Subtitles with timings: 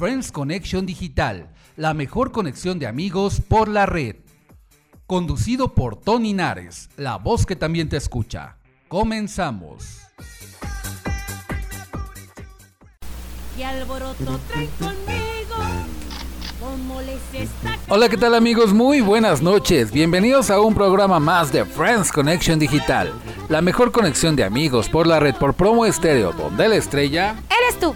[0.00, 4.16] Friends Connection Digital, la mejor conexión de amigos por la red.
[5.06, 8.56] Conducido por Tony Nares, la voz que también te escucha.
[8.88, 9.98] Comenzamos.
[17.90, 18.72] Hola, ¿qué tal amigos?
[18.72, 19.92] Muy buenas noches.
[19.92, 23.12] Bienvenidos a un programa más de Friends Connection Digital,
[23.50, 27.78] la mejor conexión de amigos por la red por promo estéreo, donde la estrella eres
[27.78, 27.94] tú.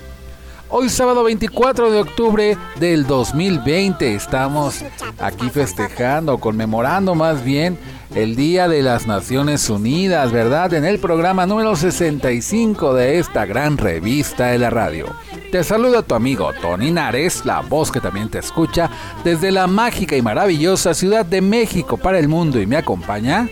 [0.76, 4.84] Hoy sábado 24 de octubre del 2020 estamos
[5.20, 7.78] aquí festejando, conmemorando más bien
[8.12, 10.74] el Día de las Naciones Unidas, ¿verdad?
[10.74, 15.06] En el programa número 65 de esta gran revista de la radio.
[15.52, 18.90] Te saluda tu amigo Tony Nares, la voz que también te escucha
[19.22, 23.48] desde la mágica y maravillosa Ciudad de México para el mundo y me acompaña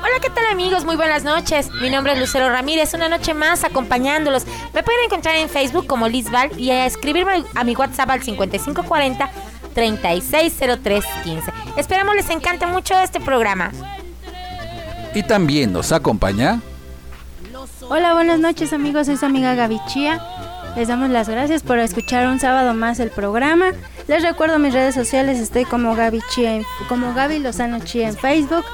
[0.00, 0.84] Hola, ¿qué tal amigos?
[0.84, 1.72] Muy buenas noches.
[1.82, 4.46] Mi nombre es Lucero Ramírez, una noche más acompañándolos.
[4.72, 9.28] Me pueden encontrar en Facebook como Lizval y a escribirme a mi WhatsApp al 5540
[9.74, 11.52] 360315.
[11.76, 13.72] Esperamos les encante mucho este programa.
[15.14, 16.60] Y también nos acompaña.
[17.88, 20.22] Hola, buenas noches amigos, soy su amiga Gaby Chía.
[20.76, 23.72] Les damos las gracias por escuchar un sábado más el programa.
[24.06, 28.64] Les recuerdo mis redes sociales, estoy como Gaby Chía, como Gaby Lozano Chía en Facebook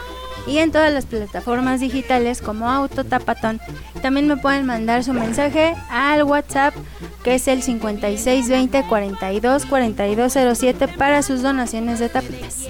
[0.47, 3.61] y en todas las plataformas digitales como Auto Tapatón.
[4.03, 6.75] También me pueden mandar su mensaje al WhatsApp
[7.23, 12.69] que es el 5620 42 4207 para sus donaciones de tapitas.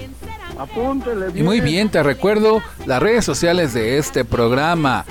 [1.35, 5.05] Y muy bien, te recuerdo las redes sociales de este programa.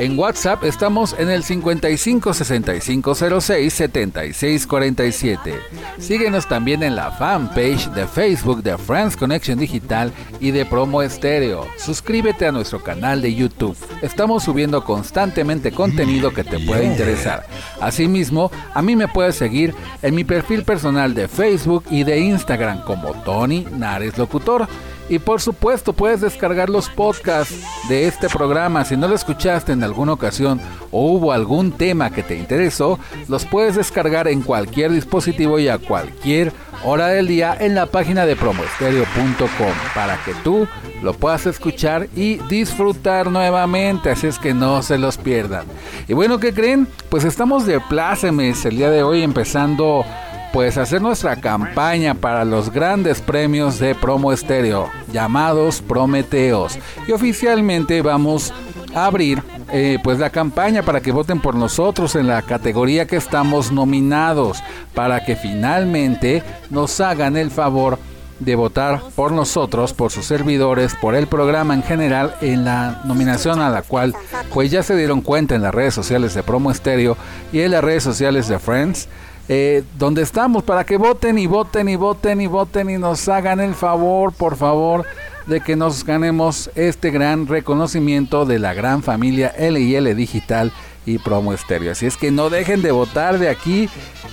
[0.00, 5.60] En WhatsApp estamos en el 55 65 06 76 47.
[5.98, 11.66] Síguenos también en la fanpage de Facebook de Friends Connection Digital y de Promo Estéreo.
[11.76, 13.76] Suscríbete a nuestro canal de YouTube.
[14.00, 17.46] Estamos subiendo constantemente contenido que te puede interesar.
[17.78, 22.86] Asimismo, a mí me puedes seguir en mi perfil personal de Facebook y de Instagram
[22.86, 24.66] como Tony Nares Locutor.
[25.10, 27.56] Y por supuesto puedes descargar los podcasts
[27.88, 28.84] de este programa.
[28.84, 30.60] Si no lo escuchaste en alguna ocasión
[30.92, 35.78] o hubo algún tema que te interesó, los puedes descargar en cualquier dispositivo y a
[35.78, 36.52] cualquier
[36.84, 40.68] hora del día en la página de promoestereo.com para que tú
[41.02, 44.10] lo puedas escuchar y disfrutar nuevamente.
[44.10, 45.64] Así es que no se los pierdan.
[46.06, 46.86] Y bueno, ¿qué creen?
[47.08, 50.04] Pues estamos de plácemes el día de hoy empezando
[50.52, 56.78] pues hacer nuestra campaña para los grandes premios de promo estéreo llamados Prometeos.
[57.06, 58.52] Y oficialmente vamos
[58.94, 63.16] a abrir eh, pues la campaña para que voten por nosotros en la categoría que
[63.16, 64.62] estamos nominados
[64.94, 67.98] para que finalmente nos hagan el favor
[68.40, 73.60] de votar por nosotros, por sus servidores, por el programa en general, en la nominación
[73.60, 74.14] a la cual
[74.52, 77.16] pues ya se dieron cuenta en las redes sociales de Promo Estéreo
[77.52, 79.08] y en las redes sociales de Friends
[79.52, 83.58] eh, donde estamos para que voten y voten y voten y voten y nos hagan
[83.58, 85.04] el favor, por favor,
[85.46, 90.70] de que nos ganemos este gran reconocimiento de la gran familia LIL Digital
[91.04, 91.90] y Promo Estéreo.
[91.90, 93.88] Así es que no dejen de votar de aquí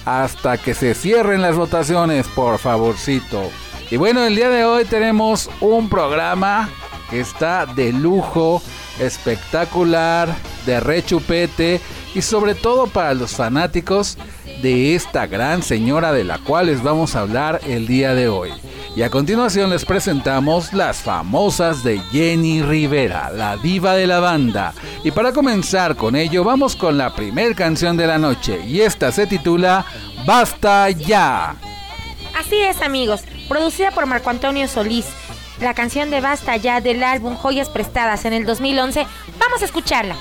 [0.06, 3.42] hasta que se cierren las votaciones, por favorcito.
[3.90, 6.70] Y bueno, el día de hoy tenemos un programa
[7.10, 8.62] que está de lujo,
[9.00, 10.30] espectacular,
[10.68, 11.82] de rechupete
[12.14, 14.16] y sobre todo para los fanáticos
[14.62, 18.52] de esta gran señora de la cual les vamos a hablar el día de hoy.
[18.96, 24.74] Y a continuación les presentamos las famosas de Jenny Rivera, la diva de la banda.
[25.04, 29.12] Y para comenzar con ello vamos con la primer canción de la noche y esta
[29.12, 29.86] se titula
[30.26, 31.56] Basta ya.
[32.36, 35.06] Así es amigos, producida por Marco Antonio Solís.
[35.62, 39.06] La canción de Basta ya del álbum Joyas Prestadas en el 2011.
[39.40, 40.16] Vamos a escucharla.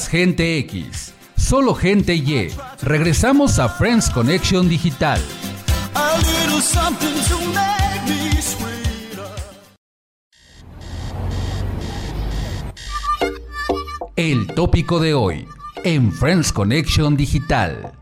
[0.00, 2.50] Gente X, solo gente Y.
[2.80, 5.20] Regresamos a Friends Connection Digital.
[14.16, 15.46] El tópico de hoy
[15.84, 17.92] en Friends Connection Digital.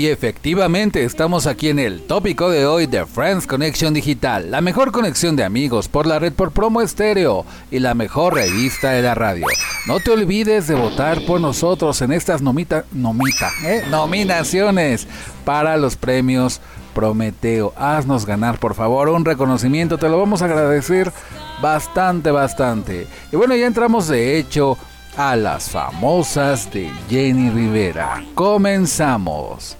[0.00, 4.92] Y efectivamente estamos aquí en el tópico de hoy de Friends Connection Digital, la mejor
[4.92, 9.14] conexión de amigos por la red por promo estéreo y la mejor revista de la
[9.14, 9.46] radio.
[9.86, 13.84] No te olvides de votar por nosotros en estas nomita, nomita, ¿eh?
[13.90, 15.06] nominaciones
[15.44, 16.62] para los premios
[16.94, 17.74] Prometeo.
[17.76, 21.12] Haznos ganar por favor un reconocimiento, te lo vamos a agradecer
[21.60, 23.06] bastante, bastante.
[23.30, 24.78] Y bueno, ya entramos de hecho
[25.18, 28.24] a las famosas de Jenny Rivera.
[28.34, 29.76] Comenzamos.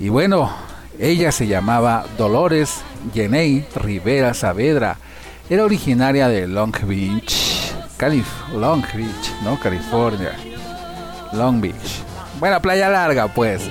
[0.00, 0.50] Y bueno,
[0.98, 4.96] ella se llamaba Dolores Jenny Rivera Saavedra.
[5.50, 9.58] Era originaria de Long Beach, Calif Long Beach, ¿no?
[9.58, 10.36] California.
[11.32, 12.04] Long Beach.
[12.38, 13.62] Buena playa larga, pues.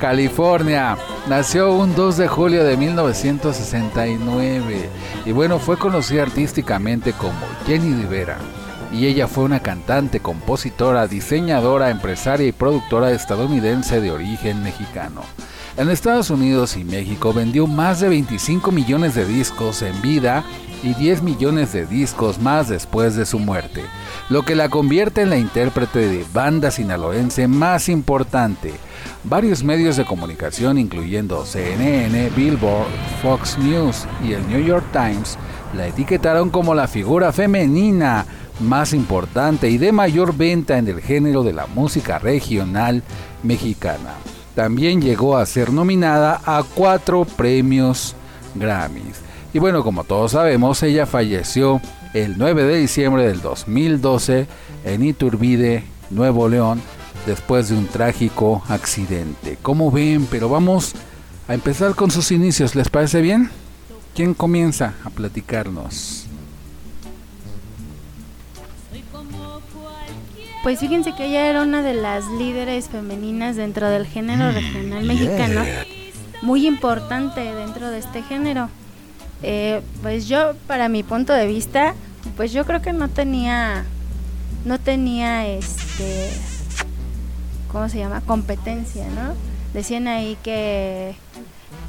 [0.00, 0.96] California.
[1.28, 4.88] Nació un 2 de julio de 1969
[5.24, 7.34] y bueno, fue conocida artísticamente como
[7.66, 8.38] Jenny Rivera.
[8.92, 15.22] Y ella fue una cantante, compositora, diseñadora, empresaria y productora estadounidense de origen mexicano.
[15.74, 20.44] En Estados Unidos y México vendió más de 25 millones de discos en vida
[20.82, 23.82] y 10 millones de discos más después de su muerte,
[24.28, 28.74] lo que la convierte en la intérprete de banda sinaloense más importante.
[29.24, 32.90] Varios medios de comunicación, incluyendo CNN, Billboard,
[33.22, 35.38] Fox News y el New York Times,
[35.74, 38.26] la etiquetaron como la figura femenina
[38.60, 43.02] más importante y de mayor venta en el género de la música regional
[43.42, 44.16] mexicana.
[44.54, 48.14] También llegó a ser nominada a cuatro premios
[48.54, 49.20] Grammys.
[49.54, 51.80] Y bueno, como todos sabemos, ella falleció
[52.14, 54.46] el 9 de diciembre del 2012
[54.84, 56.80] en Iturbide, Nuevo León,
[57.26, 59.58] después de un trágico accidente.
[59.62, 60.92] Como ven, pero vamos
[61.48, 63.50] a empezar con sus inicios, ¿les parece bien?
[64.14, 66.21] ¿Quién comienza a platicarnos?
[70.62, 75.04] Pues fíjense que ella era una de las líderes femeninas dentro del género mm, regional
[75.04, 75.62] mexicano,
[76.40, 78.68] muy importante dentro de este género.
[79.42, 81.94] Eh, pues yo, para mi punto de vista,
[82.36, 83.84] pues yo creo que no tenía,
[84.64, 86.30] no tenía, este,
[87.72, 88.20] ¿cómo se llama?
[88.20, 89.34] Competencia, ¿no?
[89.74, 91.16] Decían ahí que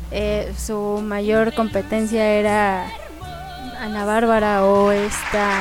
[0.09, 2.87] eh, su mayor competencia era
[3.79, 5.59] Ana Bárbara o esta,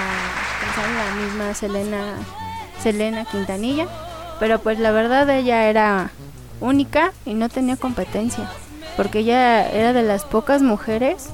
[0.97, 2.15] la misma Selena
[2.83, 3.87] Selena Quintanilla,
[4.41, 6.11] pero pues la verdad ella era
[6.61, 8.51] única y no tenía competencia,
[8.97, 11.29] porque ella era de las pocas mujeres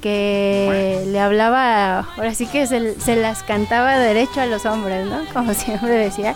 [0.00, 5.20] que le hablaba, ahora sí que se, las cantaba derecho a los hombres, ¿no?
[5.32, 6.34] Como siempre decía.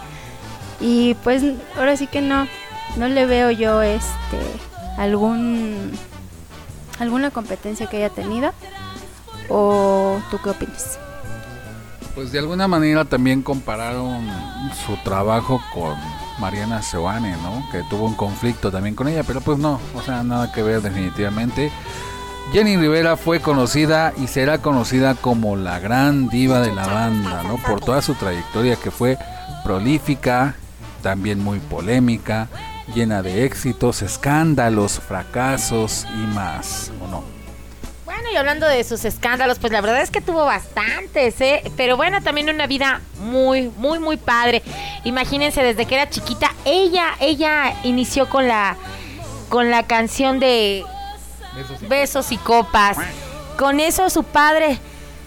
[0.80, 1.42] Y pues
[1.76, 2.46] ahora sí que no,
[2.96, 4.38] no le veo yo este
[4.98, 5.92] algún
[6.98, 8.52] alguna competencia que haya tenido.
[9.48, 10.98] ¿O tú qué opinas?
[12.14, 14.28] Pues de alguna manera también compararon
[14.86, 15.96] su trabajo con
[16.38, 17.66] Mariana Seoane, ¿no?
[17.72, 20.80] Que tuvo un conflicto también con ella, pero pues no, o sea, nada que ver
[20.80, 21.72] definitivamente.
[22.52, 27.56] Jenny Rivera fue conocida y será conocida como la gran diva de la banda, ¿no?
[27.56, 29.18] Por toda su trayectoria que fue
[29.64, 30.54] prolífica,
[31.02, 32.48] también muy polémica,
[32.94, 37.43] llena de éxitos, escándalos, fracasos y más, ¿o no?
[38.32, 41.62] Y hablando de sus escándalos, pues la verdad es que tuvo bastantes, ¿eh?
[41.76, 44.62] Pero bueno, también una vida muy, muy, muy padre.
[45.04, 48.76] Imagínense, desde que era chiquita, ella, ella inició con la,
[49.48, 50.84] con la canción de
[51.88, 52.98] Besos y, Copas.
[53.58, 54.78] Con eso su padre,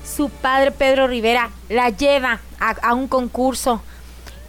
[0.06, 3.82] su padre Pedro Rivera, la lleva a, a un concurso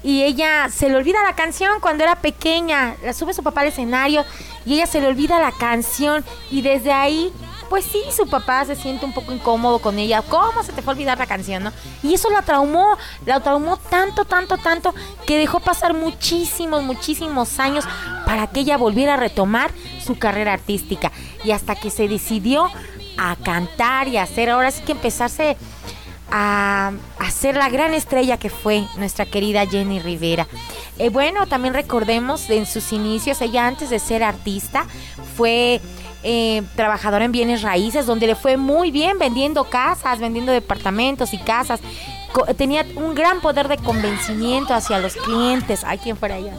[0.02, 3.68] y ella se le olvida la canción cuando era pequeña, la sube su papá al
[3.68, 4.24] escenario
[4.64, 7.32] y ella se le olvida la canción y desde ahí
[7.68, 10.22] pues sí, su papá se siente un poco incómodo con ella.
[10.22, 11.72] ¿Cómo se te fue a olvidar la canción, no?
[12.02, 12.96] Y eso la traumó,
[13.26, 14.94] la traumó tanto, tanto, tanto,
[15.26, 17.84] que dejó pasar muchísimos, muchísimos años
[18.26, 19.70] para que ella volviera a retomar
[20.04, 21.12] su carrera artística.
[21.44, 22.70] Y hasta que se decidió
[23.16, 25.56] a cantar y a hacer, ahora sí que empezarse
[26.30, 26.92] a,
[27.30, 30.46] ser la gran estrella que fue nuestra querida Jenny Rivera.
[30.98, 34.86] Eh, bueno, también recordemos en sus inicios, ella antes de ser artista
[35.36, 35.80] fue
[36.22, 41.38] eh, trabajadora en bienes raíces, donde le fue muy bien vendiendo casas, vendiendo departamentos y
[41.38, 41.80] casas.
[42.56, 45.84] tenía un gran poder de convencimiento hacia los clientes.
[45.84, 46.54] Ay, ¿quién fuera allá?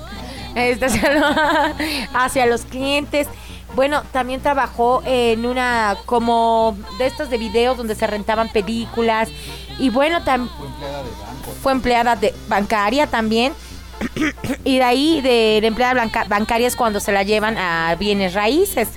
[0.55, 0.87] Este,
[2.13, 3.27] hacia los clientes.
[3.75, 9.29] Bueno, también trabajó en una como de estos de videos donde se rentaban películas.
[9.77, 10.51] Y bueno, también
[11.61, 13.53] fue empleada de bancaria también.
[14.63, 18.89] Y de ahí de, de empleada bancaria es cuando se la llevan a bienes raíces.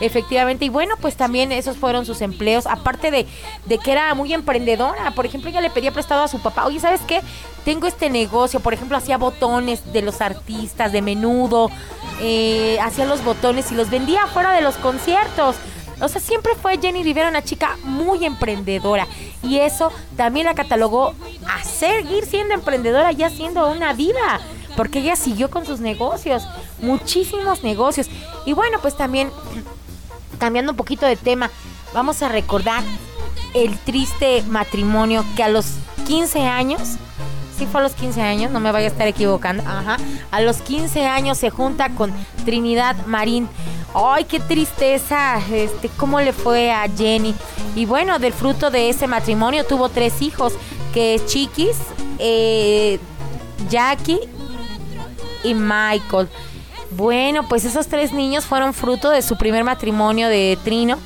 [0.00, 3.26] Efectivamente, y bueno, pues también esos fueron sus empleos, aparte de,
[3.66, 5.10] de que era muy emprendedora.
[5.10, 7.20] Por ejemplo, ella le pedía prestado a su papá, oye, ¿sabes qué?
[7.66, 11.70] Tengo este negocio, por ejemplo, hacía botones de los artistas, de menudo,
[12.22, 15.56] eh, hacía los botones y los vendía fuera de los conciertos.
[16.00, 19.06] O sea, siempre fue Jenny Rivera una chica muy emprendedora.
[19.42, 21.14] Y eso también la catalogó
[21.46, 24.40] a seguir siendo emprendedora, ya siendo una diva.
[24.76, 26.44] Porque ella siguió con sus negocios,
[26.80, 28.08] muchísimos negocios.
[28.46, 29.30] Y bueno, pues también
[30.38, 31.50] cambiando un poquito de tema,
[31.92, 32.82] vamos a recordar
[33.54, 35.66] el triste matrimonio que a los
[36.06, 36.96] 15 años,
[37.60, 39.98] sí fue a los 15 años, no me vaya a estar equivocando, ajá,
[40.30, 42.10] a los 15 años se junta con
[42.46, 43.50] Trinidad Marín.
[43.94, 47.34] Ay, qué tristeza, este, cómo le fue a Jenny.
[47.76, 50.54] Y bueno, del fruto de ese matrimonio tuvo tres hijos,
[50.94, 51.76] que es Chiquis,
[52.18, 52.98] eh,
[53.68, 54.20] Jackie
[55.44, 56.28] y Michael.
[56.92, 60.96] Bueno, pues esos tres niños fueron fruto de su primer matrimonio de Trino,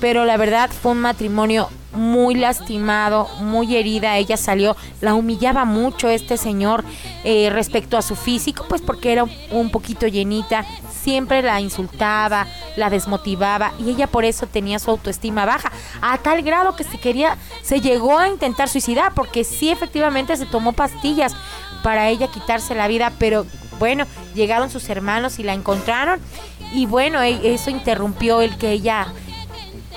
[0.00, 4.16] pero la verdad fue un matrimonio muy lastimado, muy herida.
[4.16, 6.84] Ella salió, la humillaba mucho este señor
[7.24, 12.90] eh, respecto a su físico, pues porque era un poquito llenita, siempre la insultaba, la
[12.90, 17.36] desmotivaba y ella por eso tenía su autoestima baja, a tal grado que se quería,
[17.62, 21.34] se llegó a intentar suicidar, porque sí efectivamente se tomó pastillas
[21.82, 23.46] para ella quitarse la vida, pero
[23.78, 24.04] bueno,
[24.34, 26.20] llegaron sus hermanos y la encontraron.
[26.72, 29.08] Y bueno, e, eso interrumpió el que ella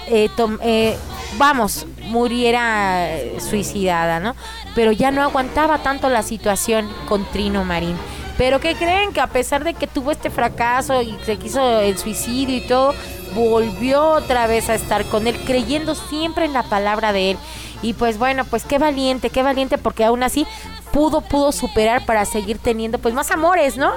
[0.08, 0.30] eh,
[0.62, 0.98] eh,
[1.38, 3.08] vamos, muriera
[3.40, 4.36] suicidada, ¿no?
[4.76, 7.96] Pero ya no aguantaba tanto la situación con Trino Marín.
[8.38, 9.14] Pero ¿qué creen?
[9.14, 12.96] Que a pesar de que tuvo este fracaso y se quiso el suicidio y todo,
[13.36, 17.38] volvió otra vez a estar con él, creyendo siempre en la palabra de él.
[17.82, 20.48] Y pues bueno, pues qué valiente, qué valiente, porque aún así
[20.92, 23.92] pudo, pudo superar para seguir teniendo pues más amores, ¿no?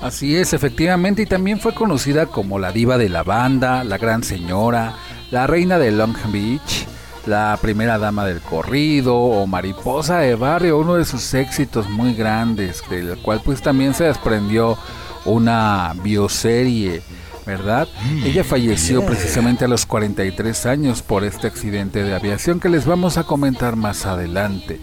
[0.00, 4.22] Así es, efectivamente, y también fue conocida como la diva de la banda, la gran
[4.22, 4.94] señora,
[5.30, 6.86] la reina de Long Beach,
[7.26, 12.82] la primera dama del corrido o mariposa de barrio, uno de sus éxitos muy grandes,
[12.88, 14.78] del cual pues también se desprendió
[15.26, 17.02] una bioserie,
[17.44, 17.86] ¿verdad?
[18.02, 22.86] Mm, Ella falleció precisamente a los 43 años por este accidente de aviación que les
[22.86, 24.80] vamos a comentar más adelante.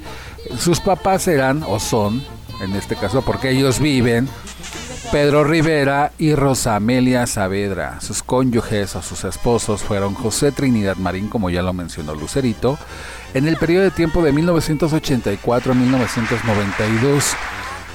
[0.59, 2.23] Sus papás eran o son,
[2.61, 4.29] en este caso porque ellos viven,
[5.11, 8.01] Pedro Rivera y Rosa Amelia Saavedra.
[8.01, 12.77] Sus cónyuges o sus esposos fueron José Trinidad Marín, como ya lo mencionó Lucerito,
[13.33, 17.23] en el periodo de tiempo de 1984 a 1992.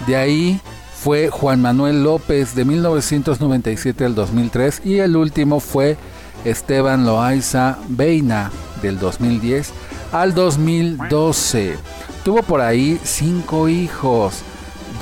[0.06, 0.60] De ahí
[0.94, 5.98] fue Juan Manuel López de 1997 al 2003 y el último fue
[6.46, 8.50] Esteban Loaiza Beina
[8.80, 9.70] del 2010
[10.12, 11.76] al 2012.
[12.24, 14.42] Tuvo por ahí cinco hijos.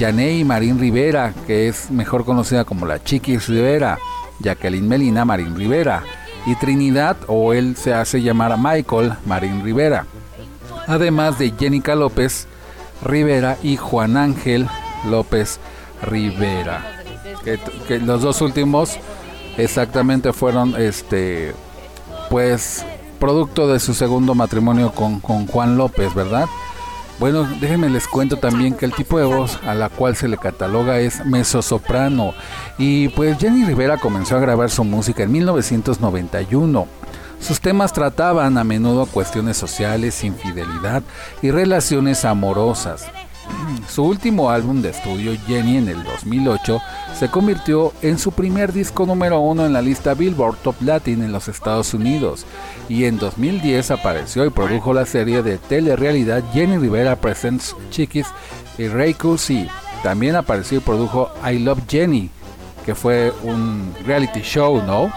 [0.01, 3.99] Yaney Marín Rivera, que es mejor conocida como la Chiquis Rivera,
[4.39, 6.03] Jacqueline Melina Marín Rivera,
[6.47, 10.07] y Trinidad, o él se hace llamar Michael Marín Rivera,
[10.87, 12.47] además de Jenica López
[13.05, 14.67] Rivera y Juan Ángel
[15.05, 15.61] López
[16.01, 16.83] Rivera.
[17.87, 18.97] Que, los dos últimos
[19.59, 21.55] exactamente fueron este
[22.31, 22.87] pues
[23.19, 26.47] producto de su segundo matrimonio con, con Juan López, ¿verdad?
[27.21, 30.39] Bueno, déjenme les cuento también que el tipo de voz a la cual se le
[30.39, 32.33] cataloga es mezzosoprano.
[32.79, 36.89] Y pues Jenny Rivera comenzó a grabar su música en 1991.
[37.39, 41.03] Sus temas trataban a menudo cuestiones sociales, infidelidad
[41.43, 43.05] y relaciones amorosas.
[43.89, 46.81] Su último álbum de estudio, Jenny, en el 2008,
[47.19, 51.33] se convirtió en su primer disco número uno en la lista Billboard Top Latin en
[51.33, 52.47] los Estados Unidos,
[52.89, 58.27] y en 2010 apareció y produjo la serie de telerrealidad Jenny Rivera Presents Chiquis
[58.79, 59.69] y Ray C.
[60.03, 62.31] También apareció y produjo I Love Jenny,
[62.87, 65.13] que fue un reality show, ¿no?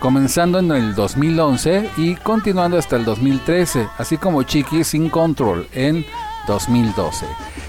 [0.00, 6.06] Comenzando en el 2011 y continuando hasta el 2013, así como Chiquis in Control en
[6.48, 7.26] 2012.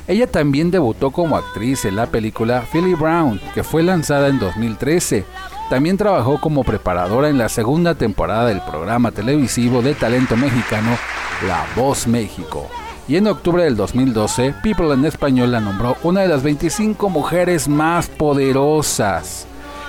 [0.07, 5.23] Ella también debutó como actriz en la película Philly Brown, que fue lanzada en 2013.
[5.69, 10.97] También trabajó como preparadora en la segunda temporada del programa televisivo de talento mexicano
[11.45, 12.67] La Voz México.
[13.07, 17.67] Y en octubre del 2012, People en Español la nombró una de las 25 mujeres
[17.67, 19.45] más poderosas.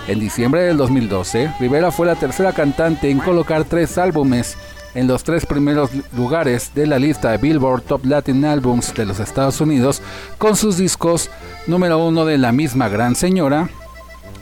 [0.09, 4.57] En diciembre del 2012, Rivera fue la tercera cantante en colocar tres álbumes
[4.95, 9.21] en los tres primeros lugares de la lista de Billboard Top Latin Albums de los
[9.21, 10.03] Estados Unidos
[10.39, 11.31] con sus discos
[11.67, 13.69] número uno de la misma gran señora,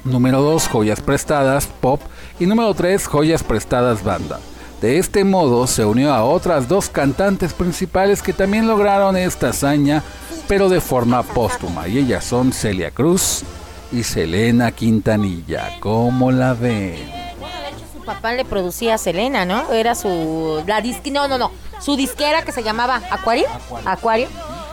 [0.05, 2.01] número 2 Joyas Prestadas Pop
[2.41, 4.41] y número 3 Joyas Prestadas Banda.
[4.81, 10.05] De este modo se unió a otras dos cantantes principales que también lograron esta hazaña,
[10.47, 13.43] pero de forma póstuma, y ellas son Celia Cruz
[13.91, 15.81] y Selena Quintanilla.
[15.81, 17.28] ¿Cómo la ven?
[18.09, 19.71] Papá le producía a Selena, ¿no?
[19.71, 23.47] Era su la no, no, no, su disquera que se llamaba Acuario,
[23.85, 24.29] Acuario.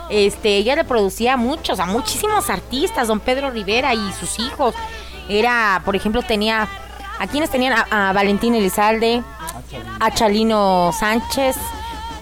[0.08, 4.74] Este, ella le producía a muchos, a muchísimos artistas, don Pedro Rivera y sus hijos.
[5.28, 6.66] Era, por ejemplo, tenía
[7.18, 9.22] a quienes tenían a, Valentín Elizalde,
[10.00, 11.56] a Chalino Sánchez,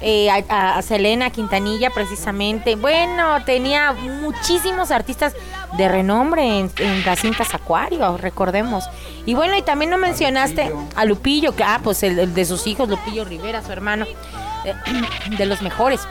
[0.06, 2.76] eh, a, Selena Quintanilla precisamente.
[2.76, 5.34] Bueno, tenía muchísimos artistas
[5.78, 6.70] de renombre en,
[7.06, 8.84] las cintas Acuario, recordemos.
[9.24, 12.86] Y bueno, y también no mencionaste a Lupillo, que ah, pues el, de sus hijos,
[12.86, 14.04] Lupillo Rivera, su hermano,
[14.66, 14.74] eh,
[15.38, 16.02] de los mejores.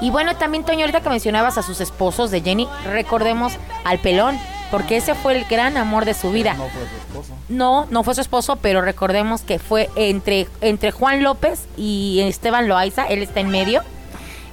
[0.00, 3.52] Y bueno, también Toño, ahorita que mencionabas a sus esposos de Jenny, recordemos
[3.84, 4.38] al pelón,
[4.70, 6.54] porque ese fue el gran amor de su vida.
[6.54, 7.34] No fue su esposo.
[7.48, 12.68] No, no fue su esposo, pero recordemos que fue entre, entre Juan López y Esteban
[12.68, 13.82] Loaiza, él está en medio.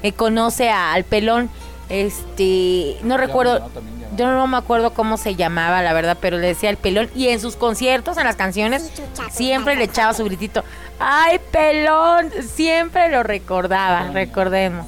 [0.03, 1.49] Eh, conoce al pelón,
[1.89, 3.69] este, no recuerdo,
[4.15, 7.10] yo no me acuerdo cómo se llamaba, la verdad, pero le decía el pelón.
[7.15, 8.91] Y en sus conciertos, en las canciones,
[9.32, 10.63] siempre le echaba su gritito.
[10.99, 12.32] ¡Ay, pelón!
[12.41, 14.86] Siempre lo recordaba, recordemos.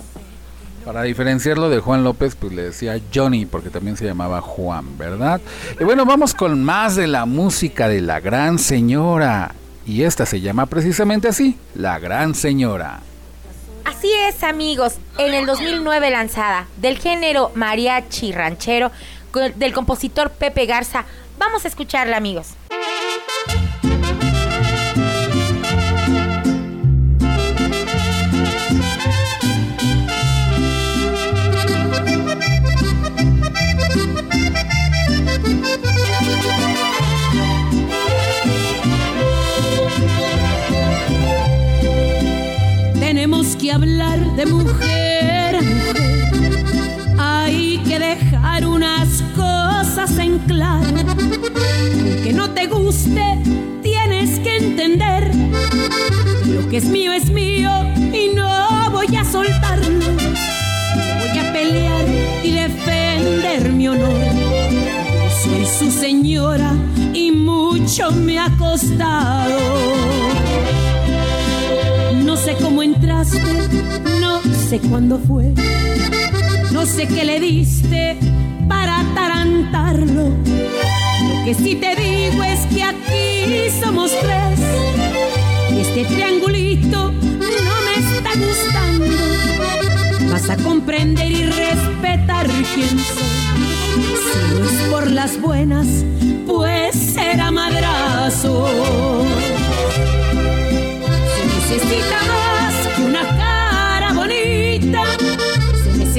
[0.90, 5.40] Para diferenciarlo de Juan López, pues le decía Johnny, porque también se llamaba Juan, ¿verdad?
[5.80, 9.54] Y bueno, vamos con más de la música de la gran señora.
[9.86, 13.02] Y esta se llama precisamente así, La Gran Señora.
[13.86, 18.92] Así es, amigos, en el 2009 lanzada, del género mariachi ranchero,
[19.58, 21.06] del compositor Pepe Garza.
[21.38, 22.56] Vamos a escucharla, amigos.
[43.60, 45.60] Que hablar de mujer.
[47.18, 50.96] Hay que dejar unas cosas en claro.
[52.24, 53.22] Que no te guste,
[53.82, 55.32] tienes que entender.
[56.46, 57.70] Lo que es mío es mío
[58.14, 60.06] y no voy a soltarlo.
[61.20, 62.06] Voy a pelear
[62.44, 64.26] y defender mi honor.
[65.44, 66.74] Soy su señora
[67.14, 69.60] y mucho me ha costado
[72.62, 73.42] cómo entraste,
[74.20, 75.54] no sé cuándo fue,
[76.72, 78.18] no sé qué le diste
[78.68, 80.30] para atarantarlo.
[80.30, 84.60] Lo que sí te digo es que aquí somos tres
[85.74, 89.16] y este triangulito no me está gustando.
[90.32, 93.30] Vas a comprender y respetar quién soy.
[94.32, 95.88] Si no es por las buenas,
[96.46, 98.68] pues será madrazo
[101.70, 102.39] necesita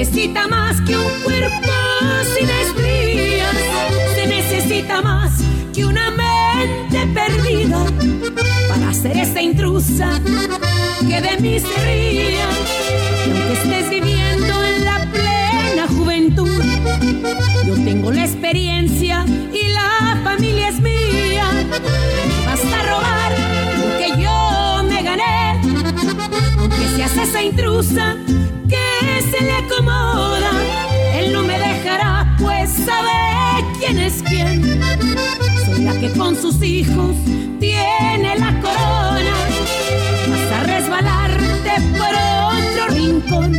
[0.01, 1.73] necesita más que un cuerpo
[2.35, 3.55] sin estrías,
[4.15, 5.31] se necesita más
[5.75, 7.85] que una mente perdida
[8.67, 10.19] para ser esa intrusa
[11.07, 12.49] que de mí se ría.
[13.27, 16.63] Y aunque estés viviendo en la plena juventud,
[17.67, 21.45] yo tengo la experiencia y la familia es mía.
[22.47, 23.33] Basta robar
[23.77, 24.31] lo que yo
[26.59, 28.17] aunque seas esa intrusa
[29.41, 30.51] se le acomoda,
[31.15, 34.81] él no me dejará, pues sabe quién es quién.
[35.65, 37.17] Soy la que con sus hijos
[37.59, 39.35] tiene la corona.
[40.29, 42.15] Vas a resbalarte por
[42.55, 43.53] otro rincón,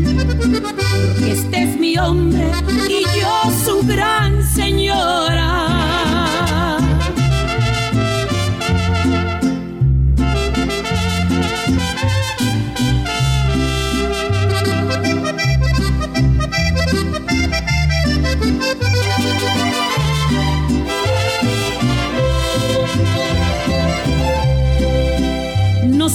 [0.54, 2.52] porque este es mi hombre
[2.88, 5.81] y yo su gran señora.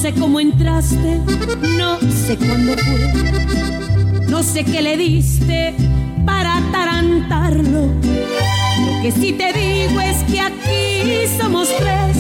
[0.07, 1.21] Sé cómo entraste,
[1.77, 5.75] no sé cuándo fue, no sé qué le diste
[6.25, 7.87] para atarantarlo.
[7.87, 12.17] Lo que sí te digo es que aquí somos tres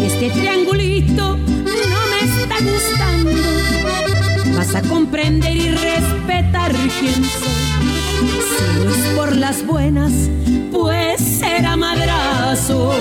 [0.00, 3.40] y este triangulito no me está gustando.
[4.56, 7.54] Vas a comprender y respetar quién soy.
[8.50, 10.12] Si no es por las buenas,
[10.72, 12.92] pues será madrazo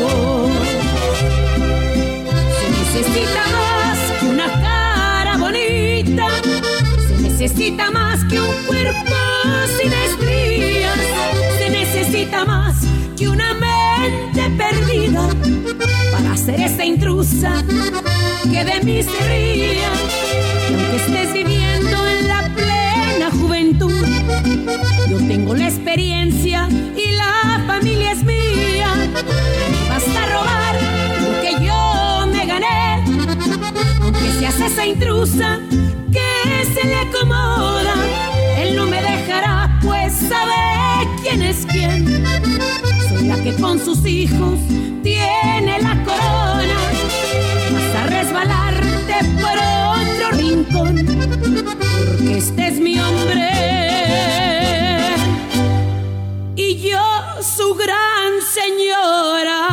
[2.93, 3.52] necesita
[7.53, 9.15] necesita más que un cuerpo
[9.77, 10.97] sin estrías,
[11.59, 12.77] se necesita más
[13.15, 15.29] que una mente perdida
[16.11, 17.63] para ser esa intrusa
[18.51, 19.91] que de mí se ría.
[20.67, 24.03] Y aunque estés viviendo en la plena juventud,
[25.07, 28.93] yo tengo la experiencia y la familia es mía.
[29.89, 30.75] Basta robar
[31.21, 31.73] lo que yo
[34.01, 35.59] aunque seas esa intrusa
[36.73, 37.95] se le acomoda,
[38.57, 40.53] él no me dejará, pues sabe
[41.21, 42.25] quién es quién.
[43.09, 44.59] Soy la que con sus hijos
[45.03, 46.77] tiene la corona.
[47.73, 49.57] Vas a resbalarte por
[49.99, 51.05] otro rincón,
[52.07, 53.49] porque este es mi hombre.
[56.55, 57.01] Y yo
[57.41, 59.72] su gran señora.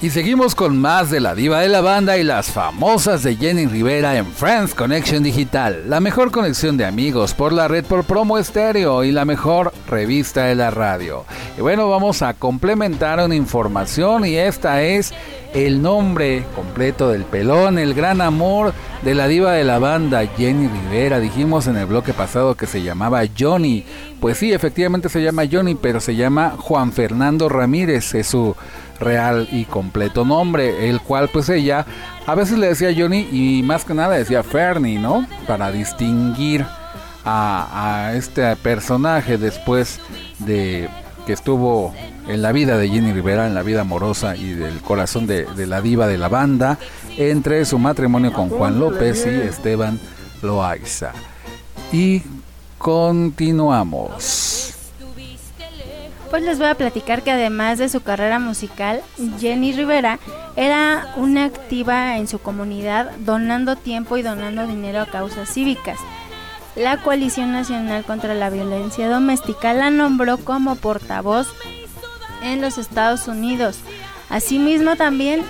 [0.00, 3.66] Y seguimos con más de la diva de la banda y las famosas de Jenny
[3.66, 8.38] Rivera en Friends Connection Digital, la mejor conexión de amigos por la red por promo
[8.38, 11.24] estéreo y la mejor revista de la radio.
[11.56, 15.12] Y bueno, vamos a complementar una información y esta es
[15.52, 20.68] el nombre completo del pelón, el gran amor de la diva de la banda Jenny
[20.68, 21.18] Rivera.
[21.18, 23.84] Dijimos en el bloque pasado que se llamaba Johnny.
[24.20, 28.54] Pues sí, efectivamente se llama Johnny, pero se llama Juan Fernando Ramírez, es su
[29.00, 31.86] real y completo nombre, el cual pues ella
[32.26, 35.26] a veces le decía Johnny y más que nada decía Fernie, ¿no?
[35.46, 36.66] Para distinguir
[37.24, 40.00] a, este personaje después
[40.38, 40.88] de
[41.26, 41.94] que estuvo
[42.26, 45.66] en la vida de Jenny Rivera, en la vida amorosa y del corazón de, de
[45.66, 46.78] la diva de la banda,
[47.16, 50.00] entre su matrimonio con Juan López y Esteban
[50.42, 51.12] Loaiza.
[51.92, 52.22] Y
[52.78, 54.57] continuamos.
[56.30, 59.00] Pues les voy a platicar que además de su carrera musical,
[59.38, 60.18] Jenny Rivera
[60.56, 65.98] era una activa en su comunidad donando tiempo y donando dinero a causas cívicas.
[66.76, 71.48] La Coalición Nacional contra la Violencia Doméstica la nombró como portavoz
[72.42, 73.78] en los Estados Unidos.
[74.28, 75.42] Asimismo también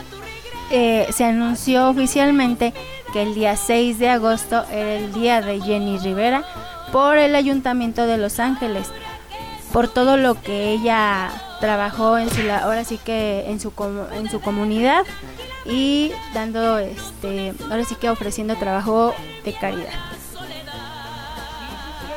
[0.71, 2.73] eh, se anunció oficialmente
[3.13, 6.45] que el día 6 de agosto era el día de Jenny Rivera
[6.93, 8.93] por el Ayuntamiento de Los Ángeles
[9.73, 13.73] por todo lo que ella trabajó en su ahora sí que en su
[14.13, 15.05] en su comunidad
[15.65, 19.93] y dando este ahora sí que ofreciendo trabajo de caridad.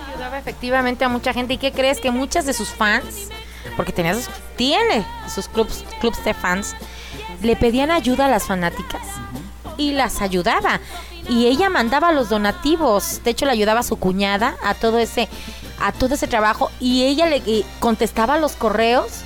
[0.09, 3.29] Ayudaba efectivamente a mucha gente y qué crees que muchas de sus fans
[3.75, 6.75] porque tenía sus, tiene sus clubs clubs de fans
[7.41, 9.01] le pedían ayuda a las fanáticas
[9.77, 10.79] y las ayudaba
[11.31, 15.29] y ella mandaba los donativos de hecho le ayudaba a su cuñada a todo ese
[15.81, 19.21] a todo ese trabajo y ella le eh, contestaba los correos,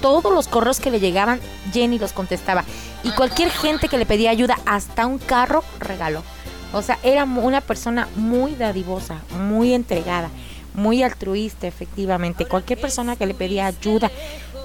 [0.00, 1.40] todos los correos que le llegaban,
[1.72, 2.64] Jenny los contestaba.
[3.02, 6.22] Y cualquier gente que le pedía ayuda, hasta un carro, regaló.
[6.72, 10.30] O sea, era una persona muy dadivosa, muy entregada,
[10.74, 12.46] muy altruista, efectivamente.
[12.46, 14.10] Cualquier persona que le pedía ayuda,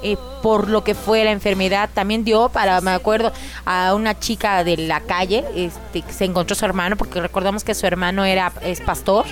[0.07, 1.89] eh, por lo que fue la enfermedad.
[1.91, 3.31] También dio para, me acuerdo,
[3.65, 7.87] a una chica de la calle, este, se encontró su hermano, porque recordamos que su
[7.87, 9.25] hermano era, es pastor.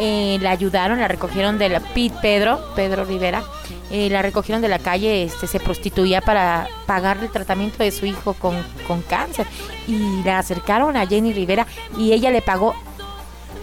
[0.00, 3.44] Eh, la ayudaron, la recogieron de la Pete Pedro, Pedro Rivera,
[3.92, 8.04] eh, la recogieron de la calle, este, se prostituía para pagarle el tratamiento de su
[8.04, 9.46] hijo con, con cáncer
[9.86, 12.74] y la acercaron a Jenny Rivera y ella le pagó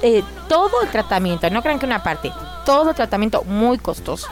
[0.01, 2.31] eh, todo el tratamiento, no crean que una parte,
[2.65, 4.27] todo el tratamiento muy costoso.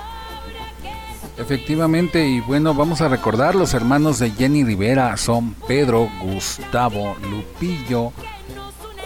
[1.38, 8.14] Efectivamente, y bueno, vamos a recordar, los hermanos de Jenny Rivera son Pedro, Gustavo, Lupillo,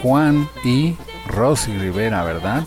[0.02, 0.94] Juan y
[1.26, 2.64] Rosy Rivera, ¿verdad?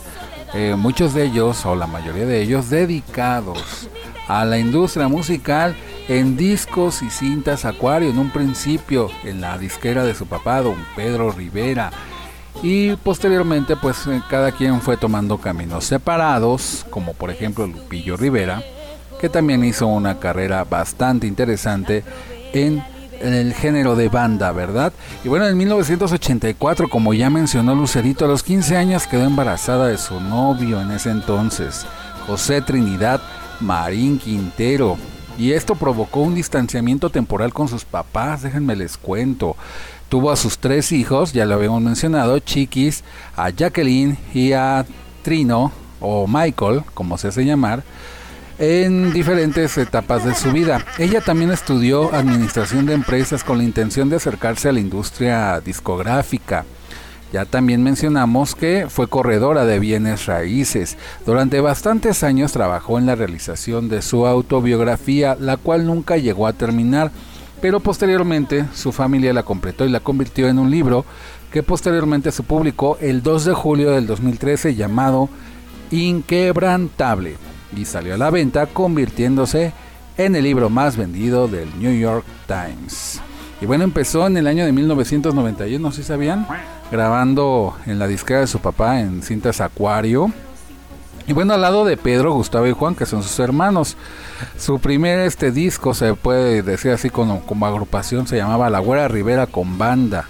[0.53, 3.87] Eh, muchos de ellos, o la mayoría de ellos, dedicados
[4.27, 5.75] a la industria musical
[6.07, 10.75] en discos y cintas Acuario, en un principio en la disquera de su papá, don
[10.95, 11.91] Pedro Rivera.
[12.63, 18.63] Y posteriormente, pues eh, cada quien fue tomando caminos separados, como por ejemplo Lupillo Rivera,
[19.21, 22.03] que también hizo una carrera bastante interesante
[22.53, 22.83] en
[23.21, 24.91] el género de banda, ¿verdad?
[25.23, 29.99] Y bueno, en 1984, como ya mencionó Lucerito, a los 15 años quedó embarazada de
[29.99, 31.85] su novio en ese entonces,
[32.25, 33.21] José Trinidad
[33.59, 34.97] Marín Quintero.
[35.37, 39.55] Y esto provocó un distanciamiento temporal con sus papás, déjenme les cuento.
[40.09, 43.03] Tuvo a sus tres hijos, ya lo habíamos mencionado, Chiquis,
[43.37, 44.85] a Jacqueline y a
[45.21, 47.83] Trino, o Michael, como se hace llamar,
[48.61, 50.85] en diferentes etapas de su vida.
[50.99, 56.63] Ella también estudió administración de empresas con la intención de acercarse a la industria discográfica.
[57.33, 60.95] Ya también mencionamos que fue corredora de bienes raíces.
[61.25, 66.53] Durante bastantes años trabajó en la realización de su autobiografía, la cual nunca llegó a
[66.53, 67.09] terminar,
[67.61, 71.03] pero posteriormente su familia la completó y la convirtió en un libro
[71.51, 75.29] que posteriormente se publicó el 2 de julio del 2013 llamado
[75.89, 77.37] Inquebrantable
[77.75, 79.73] y salió a la venta convirtiéndose
[80.17, 83.21] en el libro más vendido del New York Times.
[83.61, 86.47] Y bueno, empezó en el año de 1991, no sé si sabían,
[86.91, 90.31] grabando en la disquera de su papá en cintas Acuario.
[91.27, 93.95] Y bueno, al lado de Pedro, Gustavo y Juan, que son sus hermanos.
[94.57, 99.07] Su primer este disco, se puede decir así como, como agrupación, se llamaba La Güera
[99.07, 100.27] Rivera con Banda.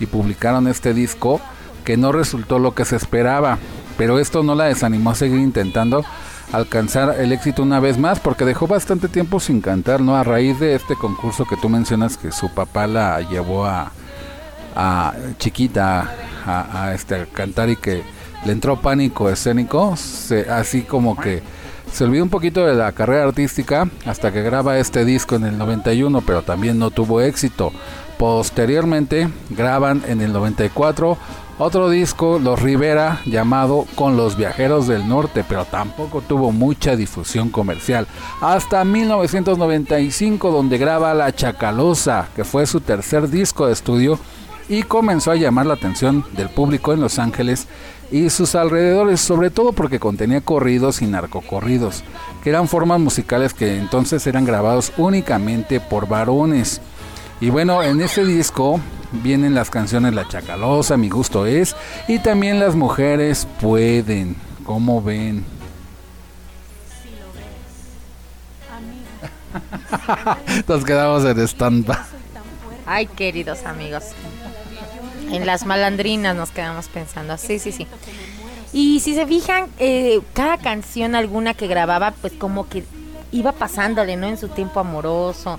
[0.00, 1.40] Y publicaron este disco
[1.84, 3.58] que no resultó lo que se esperaba.
[3.96, 6.04] Pero esto no la desanimó a seguir intentando
[6.52, 10.16] alcanzar el éxito una vez más porque dejó bastante tiempo sin cantar, ¿no?
[10.16, 13.92] A raíz de este concurso que tú mencionas que su papá la llevó a,
[14.74, 16.10] a chiquita
[16.46, 18.02] a, este, cantar y que
[18.44, 19.94] le entró pánico escénico,
[20.50, 21.42] así como que
[21.92, 25.56] Se olvidó un poquito de la carrera artística hasta que graba este disco en el
[25.56, 27.72] 91, pero también no tuvo éxito.
[28.18, 31.16] Posteriormente graban en el 94
[31.58, 37.48] otro disco, Los Rivera, llamado Con los Viajeros del Norte, pero tampoco tuvo mucha difusión
[37.48, 38.06] comercial.
[38.40, 44.18] Hasta 1995, donde graba La Chacalosa, que fue su tercer disco de estudio
[44.68, 47.68] y comenzó a llamar la atención del público en Los Ángeles
[48.10, 52.04] y sus alrededores, sobre todo porque contenía corridos y narcocorridos,
[52.42, 56.80] que eran formas musicales que entonces eran grabados únicamente por varones.
[57.40, 58.80] Y bueno, en ese disco
[59.12, 61.76] vienen las canciones La Chacalosa, Mi Gusto Es,
[62.08, 64.36] y también Las Mujeres Pueden.
[64.64, 65.44] ¿Cómo ven?
[70.66, 71.94] Nos quedamos en stand
[72.86, 74.04] Ay, queridos amigos.
[75.30, 77.36] En las malandrinas nos quedamos pensando.
[77.36, 77.86] Sí, sí, sí.
[78.72, 82.84] Y si se fijan, eh, cada canción alguna que grababa, pues como que
[83.32, 84.26] iba pasándole, ¿no?
[84.26, 85.58] En su tiempo amoroso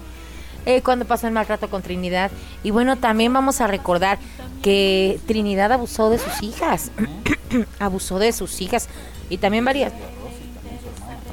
[0.67, 2.29] eh, cuando pasó el mal rato con Trinidad.
[2.61, 4.19] Y bueno, también vamos a recordar
[4.61, 6.91] que Trinidad abusó de sus hijas.
[7.79, 8.89] abusó de sus hijas.
[9.29, 9.93] Y también varias.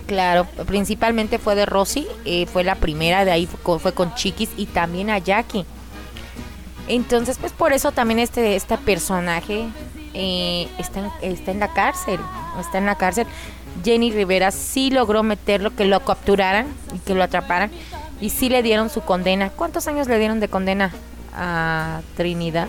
[0.06, 4.66] Claro, principalmente fue de Rosy, eh, fue la primera, de ahí fue con, Chiquis y
[4.66, 5.64] también a Jackie.
[6.86, 9.66] Entonces, pues por eso también este, este personaje
[10.12, 12.20] eh, está, está en la cárcel,
[12.60, 13.26] está en la cárcel.
[13.82, 17.72] Jenny Rivera sí logró meterlo, que lo capturaran y que lo atraparan
[18.24, 19.50] y sí le dieron su condena.
[19.50, 20.90] ¿Cuántos años le dieron de condena
[21.37, 22.68] a Trinidad?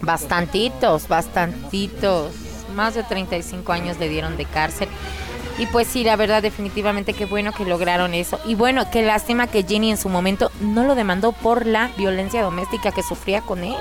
[0.00, 2.32] Bastantitos, bastantitos.
[2.74, 4.88] Más de 35 años le dieron de cárcel.
[5.58, 8.40] Y pues sí, la verdad, definitivamente qué bueno que lograron eso.
[8.46, 12.40] Y bueno, qué lástima que Jenny en su momento no lo demandó por la violencia
[12.40, 13.76] doméstica que sufría con él.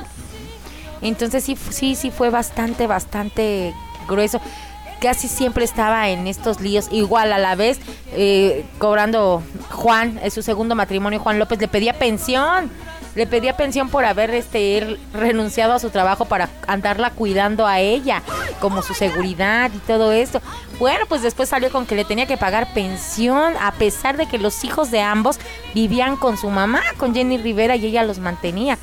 [1.01, 3.73] Entonces sí, sí, sí fue bastante, bastante
[4.09, 4.41] grueso
[5.01, 6.87] casi siempre estaba en estos líos.
[6.91, 7.79] Igual a la vez,
[8.13, 12.69] eh, cobrando Juan, en su segundo matrimonio, Juan López, le pedía pensión.
[13.15, 18.21] Le pedía pensión por haber este, renunciado a su trabajo para andarla cuidando a ella,
[18.61, 20.39] como su seguridad y todo esto.
[20.77, 24.37] Bueno, pues después salió con que le tenía que pagar pensión, a pesar de que
[24.37, 25.39] los hijos de ambos
[25.73, 28.77] vivían con su mamá, con Jenny Rivera, y ella los mantenía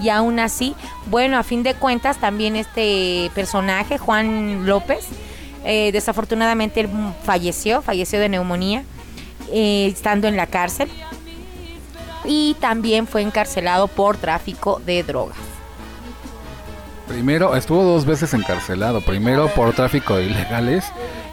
[0.00, 0.74] y aún así,
[1.06, 5.06] bueno, a fin de cuentas también este personaje, Juan López,
[5.64, 6.88] eh, desafortunadamente él
[7.24, 8.84] falleció, falleció de neumonía,
[9.50, 10.90] eh, estando en la cárcel.
[12.24, 15.36] Y también fue encarcelado por tráfico de drogas.
[17.06, 19.02] Primero, estuvo dos veces encarcelado.
[19.02, 20.84] Primero por tráfico de ilegales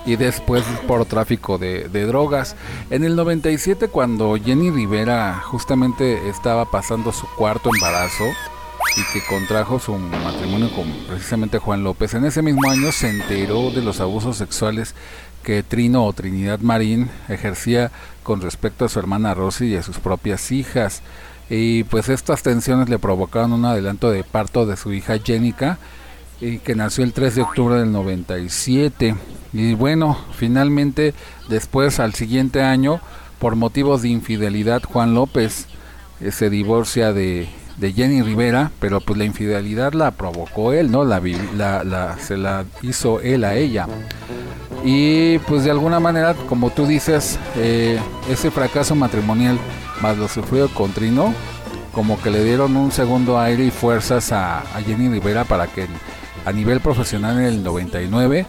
[0.06, 2.56] y después por tráfico de, de, drogas.
[2.89, 8.26] En el 97, cuando Jenny Rivera justamente estaba pasando su cuarto embarazo,
[8.98, 12.13] y que contrajo su matrimonio con precisamente Juan López.
[12.13, 14.96] En ese mismo año se enteró de los abusos sexuales
[15.44, 17.91] que Trino o Trinidad Marín ejercía
[18.24, 21.02] con respecto a su hermana Rosy y a sus propias hijas.
[21.50, 25.80] Y pues estas tensiones le provocaron un adelanto de parto de su hija Jenica,
[26.41, 29.15] y que nació el 3 de octubre del 97.
[29.54, 31.13] Y bueno, finalmente
[31.48, 33.00] después al siguiente año,
[33.39, 35.67] por motivos de infidelidad, Juan López
[36.20, 37.48] eh, se divorcia de
[37.82, 41.04] de Jenny Rivera, pero pues la infidelidad la provocó él, ¿no?
[41.04, 41.20] La,
[41.84, 43.88] la, se la hizo él a ella.
[44.86, 49.58] Y pues de alguna manera, como tú dices, eh, ese fracaso matrimonial
[50.00, 51.34] más lo sufrido con Trino,
[51.91, 55.88] como que le dieron un segundo aire y fuerzas a, Jenny Rivera para que
[56.46, 58.46] a nivel profesional en el 99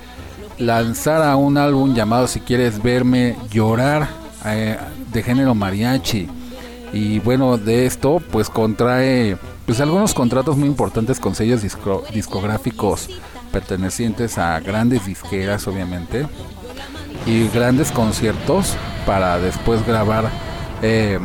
[0.58, 4.08] lanzara un álbum llamado Si quieres verme llorar
[4.44, 4.76] eh,
[5.10, 6.28] de género mariachi
[6.92, 13.08] y bueno, de esto pues contrae pues algunos contratos muy importantes con sellos discográficos
[13.50, 16.26] pertenecientes a grandes disqueras obviamente
[17.26, 18.76] y grandes conciertos
[19.06, 20.30] para después grabar
[20.82, 21.18] eh,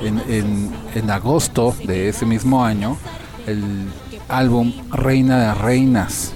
[0.00, 2.98] en, en, agosto de ese mismo año
[3.46, 3.88] el
[4.28, 6.34] álbum Reina de Reinas.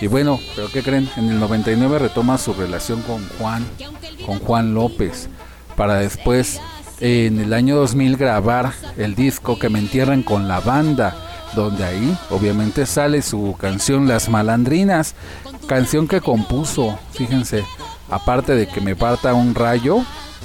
[0.00, 1.08] Y bueno, pero ¿qué creen?
[1.16, 3.66] En el 99 retoma su relación con Juan,
[4.24, 5.28] con Juan López,
[5.74, 6.60] para después
[7.00, 11.14] en el año 2000 grabar el disco que me entierran con la banda,
[11.54, 15.14] donde ahí obviamente sale su canción Las Malandrinas,
[15.66, 17.64] canción que compuso, fíjense,
[18.10, 19.98] aparte de que me parta un rayo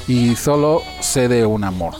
[0.08, 1.96] y solo sé de un amor.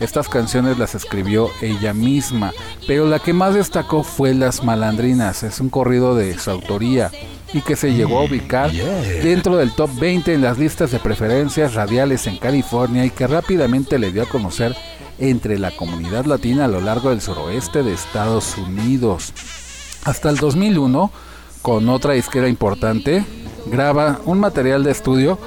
[0.00, 2.52] Estas canciones las escribió ella misma,
[2.86, 7.10] pero la que más destacó fue Las Malandrinas, es un corrido de su autoría
[7.54, 11.74] y que se llegó a ubicar dentro del top 20 en las listas de preferencias
[11.74, 14.76] radiales en California y que rápidamente le dio a conocer
[15.18, 19.32] entre la comunidad latina a lo largo del suroeste de Estados Unidos.
[20.04, 21.12] Hasta el 2001,
[21.62, 23.24] con otra disquera importante,
[23.66, 25.38] graba un material de estudio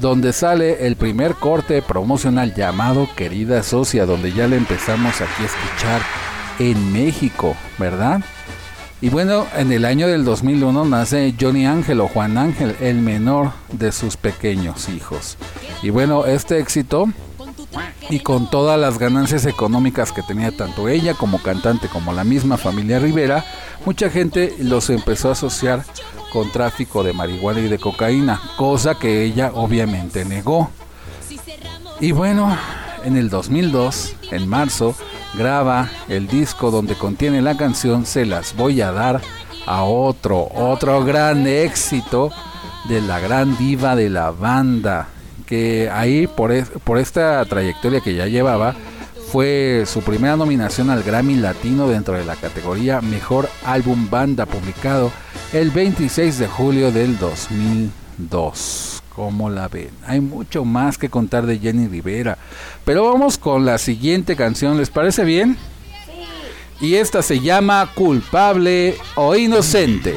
[0.00, 5.46] donde sale el primer corte promocional llamado Querida Socia, donde ya le empezamos aquí a
[5.46, 6.02] escuchar
[6.58, 8.20] en México, ¿verdad?
[9.02, 13.50] Y bueno, en el año del 2001 nace Johnny Ángel o Juan Ángel, el menor
[13.72, 15.36] de sus pequeños hijos.
[15.82, 17.08] Y bueno, este éxito
[18.10, 22.56] y con todas las ganancias económicas que tenía tanto ella como cantante como la misma
[22.56, 23.44] familia Rivera,
[23.84, 25.84] mucha gente los empezó a asociar
[26.32, 30.70] con tráfico de marihuana y de cocaína, cosa que ella obviamente negó.
[31.98, 32.56] Y bueno,
[33.02, 34.94] en el 2002, en marzo,
[35.34, 39.20] graba el disco donde contiene la canción Se las voy a dar
[39.66, 42.30] a otro, otro gran éxito
[42.88, 45.08] de la gran diva de la banda,
[45.46, 48.74] que ahí por, por esta trayectoria que ya llevaba,
[49.30, 55.10] fue su primera nominación al Grammy Latino dentro de la categoría Mejor Álbum Banda publicado
[55.52, 58.91] el 26 de julio del 2002.
[59.14, 59.90] ¿Cómo la ven?
[60.06, 62.38] Hay mucho más que contar de Jenny Rivera.
[62.84, 65.58] Pero vamos con la siguiente canción, ¿les parece bien?
[66.80, 70.14] Y esta se llama Culpable o Inocente.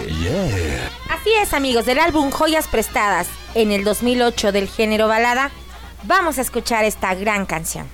[1.09, 5.51] Así es, amigos, del álbum Joyas Prestadas en el 2008 del género balada,
[6.03, 7.87] vamos a escuchar esta gran canción.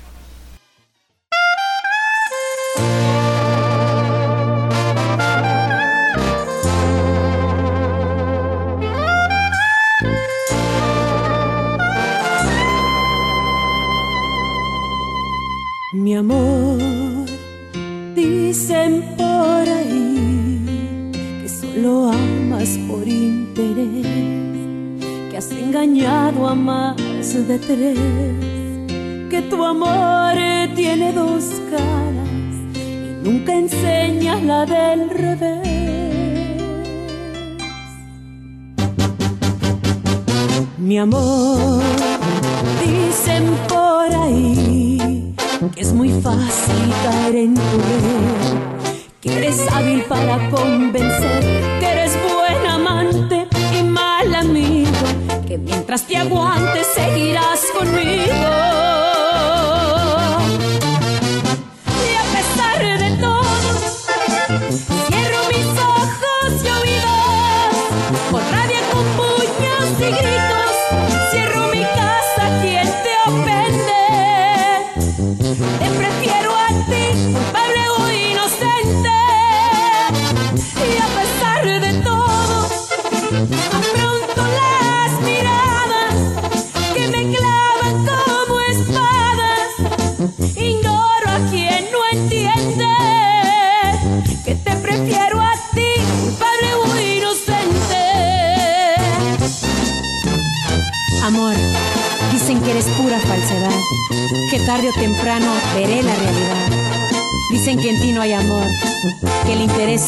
[16.04, 16.80] Mi amor,
[18.16, 21.00] dicen por ahí
[21.44, 24.08] que solo amas por interés,
[25.30, 26.98] que has engañado a más
[27.48, 28.00] de tres,
[29.30, 30.34] que tu amor
[30.76, 35.68] tiene dos caras y nunca enseñas la del revés.
[40.80, 41.80] Mi amor,
[42.84, 44.61] dicen por ahí
[45.70, 51.42] que es muy fácil caer en tu red, que eres hábil para convencer,
[51.80, 53.48] que eres buen amante
[53.78, 54.92] y mal amigo,
[55.48, 58.72] que mientras te aguantes seguirás conmigo.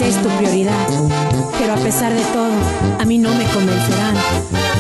[0.08, 0.88] Es tu prioridad,
[1.60, 2.52] pero a pesar de todo,
[3.00, 4.16] a mí no me convencerán,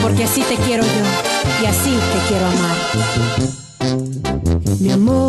[0.01, 2.77] porque así te quiero yo y así te quiero amar.
[4.79, 5.22] Mi amor,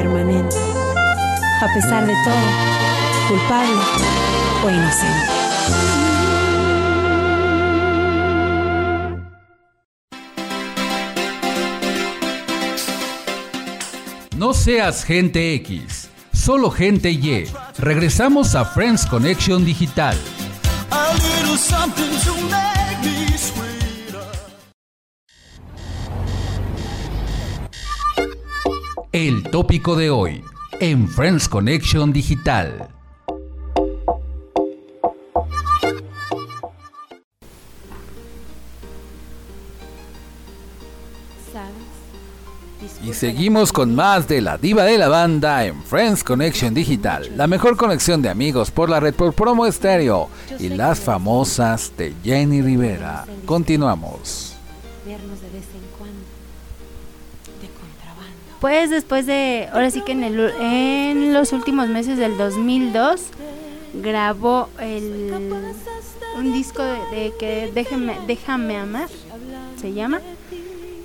[0.00, 0.56] permanente
[1.60, 3.74] a pesar de todo, culpable
[4.64, 5.30] o inocente.
[14.36, 16.08] No seas gente X.
[16.32, 17.46] Solo gente Y.
[17.76, 20.16] Regresamos a Friends Connection Digital.
[29.12, 30.44] El tópico de hoy
[30.78, 32.90] en Friends Connection Digital.
[43.02, 47.48] Y seguimos con más de la diva de la banda en Friends Connection Digital, la
[47.48, 50.28] mejor conexión de amigos por la red por promo estéreo
[50.60, 53.26] y las famosas de Jenny Rivera.
[53.44, 54.49] Continuamos.
[58.60, 63.22] Pues después de, ahora sí que en, el, en los últimos meses del 2002
[63.94, 65.32] grabó el,
[66.36, 69.08] un disco de, que déjame, déjame amar,
[69.80, 70.20] se llama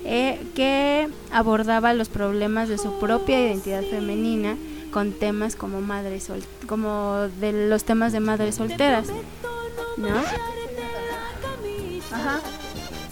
[0.04, 4.56] eh, que abordaba los problemas de su propia identidad femenina
[4.92, 9.08] con temas como madre sol como de los temas de madres solteras,
[9.96, 10.08] ¿no?
[12.12, 12.40] Ajá.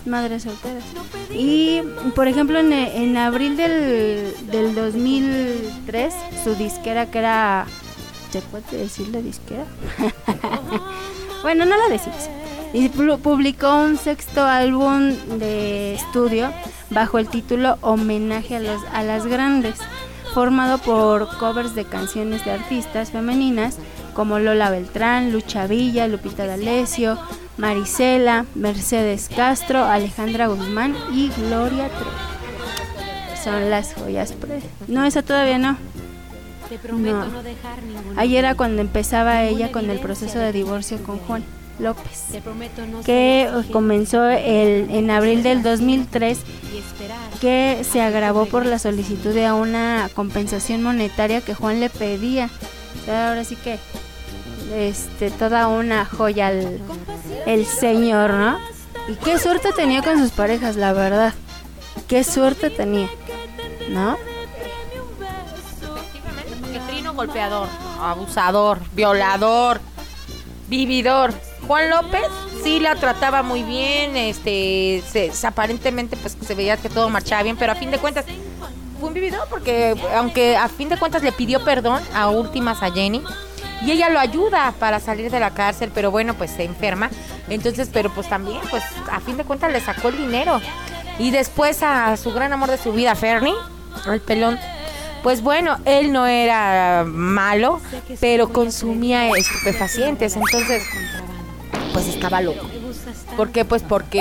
[0.06, 0.84] Madres solteras.
[1.30, 1.80] Y
[2.14, 7.66] por ejemplo en, en abril del, del 2003 su disquera que era
[8.34, 9.64] ¿se puede decir la disquera?
[11.42, 12.28] bueno, no la decimos.
[12.72, 16.52] Y publicó un sexto álbum de estudio
[16.90, 19.76] bajo el título Homenaje a, los, a las Grandes,
[20.32, 23.78] formado por covers de canciones de artistas femeninas
[24.14, 27.16] como Lola Beltrán, Lucha Villa, Lupita D'Alessio,
[27.56, 32.10] Marisela, Mercedes Castro, Alejandra Guzmán y Gloria Trevi.
[33.42, 34.32] Son las joyas.
[34.32, 35.76] Pre no, esa todavía no.
[36.96, 37.24] no.
[38.16, 41.44] Ayer era cuando empezaba ella con el proceso de divorcio con Juan.
[41.78, 42.26] López,
[43.04, 46.38] que comenzó el, en abril del 2003,
[47.40, 52.48] que se agravó por la solicitud de una compensación monetaria que Juan le pedía.
[53.08, 53.80] ahora sí que
[54.72, 56.80] este toda una joya el,
[57.46, 58.58] el señor, ¿no?
[59.08, 61.34] Y qué suerte tenía con sus parejas, la verdad.
[62.08, 63.08] Qué suerte tenía,
[63.90, 64.16] ¿no?
[65.94, 67.68] Efectivamente, porque Trino golpeador,
[68.00, 69.80] abusador, violador,
[70.68, 71.34] vividor.
[71.66, 72.26] Juan López
[72.62, 75.02] sí la trataba muy bien, este,
[75.44, 78.26] aparentemente pues se veía que todo marchaba bien, pero a fin de cuentas
[78.98, 82.90] fue un vividor porque aunque a fin de cuentas le pidió perdón a últimas a
[82.90, 83.22] Jenny
[83.84, 87.10] y ella lo ayuda para salir de la cárcel, pero bueno, pues se enferma.
[87.48, 90.60] Entonces, pero pues también, pues a fin de cuentas le sacó el dinero.
[91.18, 93.54] Y después a su gran amor de su vida, Fernie,
[94.10, 94.58] el pelón,
[95.22, 97.80] pues bueno, él no era malo,
[98.20, 100.82] pero consumía estupefacientes, entonces
[101.92, 102.66] pues estaba loco.
[103.36, 103.64] ¿Por qué?
[103.64, 104.20] Pues porque...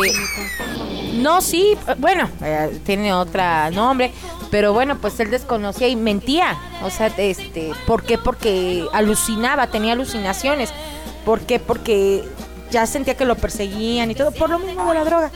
[1.16, 4.12] No, sí, bueno, eh, tiene otro nombre,
[4.54, 6.56] pero bueno, pues él desconocía y mentía.
[6.84, 8.20] O sea, este, ¿por qué?
[8.20, 10.70] Porque alucinaba, tenía alucinaciones.
[11.26, 11.58] ¿Por qué?
[11.58, 12.24] Porque
[12.70, 15.32] ya sentía que lo perseguían y todo, por lo mismo de la droga.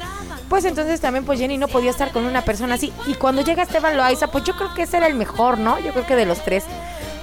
[0.49, 2.93] Pues entonces también pues Jenny no podía estar con una persona así.
[3.07, 5.79] Y cuando llega Esteban Loaiza, pues yo creo que ese era el mejor, ¿no?
[5.79, 6.63] Yo creo que de los tres.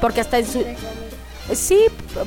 [0.01, 0.65] Porque hasta en su
[1.53, 1.79] Sí,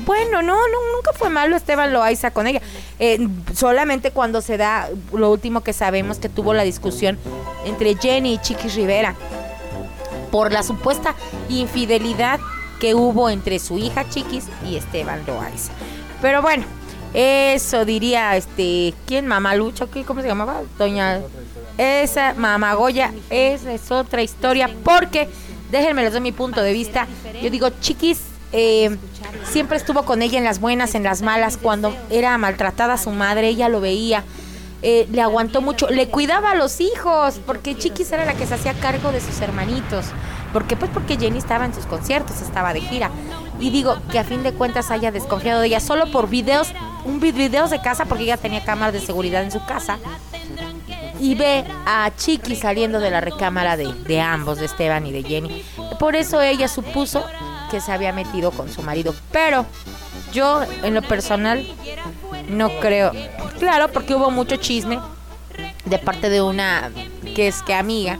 [0.06, 2.62] bueno, no, nunca fue malo Esteban Loaiza con ella.
[2.98, 7.18] Eh, solamente cuando se da lo último que sabemos que tuvo la discusión
[7.66, 9.14] entre Jenny y Chiquis Rivera
[10.30, 11.14] por la supuesta
[11.48, 12.40] infidelidad
[12.80, 15.72] que hubo entre su hija Chiquis y Esteban Loaiza.
[16.22, 16.64] Pero bueno,
[17.14, 19.26] eso diría este, ¿quién?
[19.26, 20.62] Mamalucha, ¿cómo se llamaba?
[20.78, 21.20] Doña
[21.78, 25.28] esa Mamagoya, esa es otra historia porque
[25.70, 27.06] déjenme les doy mi punto de vista.
[27.42, 28.20] Yo digo, Chiquis
[28.52, 28.96] eh,
[29.50, 31.56] siempre estuvo con ella en las buenas, en las malas.
[31.56, 34.24] Cuando era maltratada su madre, ella lo veía.
[34.82, 38.54] Eh, le aguantó mucho, le cuidaba a los hijos, porque Chiquis era la que se
[38.54, 40.06] hacía cargo de sus hermanitos.
[40.52, 43.10] porque Pues porque Jenny estaba en sus conciertos, estaba de gira.
[43.58, 46.68] Y digo que a fin de cuentas haya desconfiado de ella solo por videos,
[47.04, 49.98] un videos de casa, porque ella tenía cámaras de seguridad en su casa.
[51.20, 55.24] Y ve a Chiqui saliendo de la recámara de, de ambos, de Esteban y de
[55.24, 55.64] Jenny.
[55.98, 57.24] Por eso ella supuso
[57.72, 59.12] que se había metido con su marido.
[59.32, 59.66] Pero
[60.32, 61.66] yo, en lo personal,
[62.48, 63.12] no creo.
[63.58, 64.98] Claro, porque hubo mucho chisme
[65.84, 66.90] de parte de una
[67.34, 68.18] que es que amiga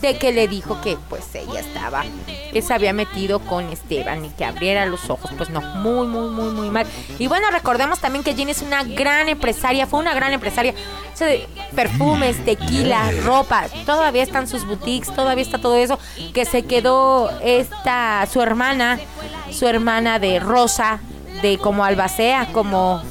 [0.00, 2.04] de que le dijo que pues ella estaba
[2.52, 6.30] que se había metido con Esteban y que abriera los ojos pues no muy muy
[6.30, 6.86] muy muy mal.
[7.18, 10.74] Y bueno recordemos también que Jenny es una gran empresaria fue una gran empresaria.
[11.74, 15.98] Perfumes tequila ropa todavía están sus boutiques todavía está todo eso
[16.34, 18.98] que se quedó esta su hermana
[19.50, 21.00] su hermana de Rosa
[21.42, 23.02] de como albacea como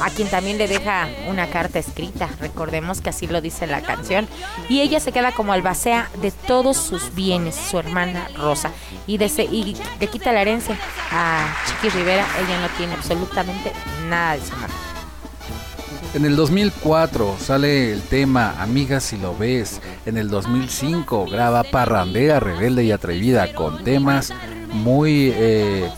[0.00, 4.26] a quien también le deja una carta escrita, recordemos que así lo dice la canción,
[4.68, 8.70] y ella se queda como albacea de todos sus bienes, su hermana Rosa,
[9.06, 10.76] y, y le quita la herencia
[11.12, 13.72] a Chiqui Rivera, ella no tiene absolutamente
[14.08, 14.74] nada de su madre.
[16.14, 19.80] En el 2004 sale el tema Amiga si lo ves.
[20.06, 24.32] En el 2005 graba Parrandera, Rebelde y Atrevida con temas
[24.72, 25.90] muy eh,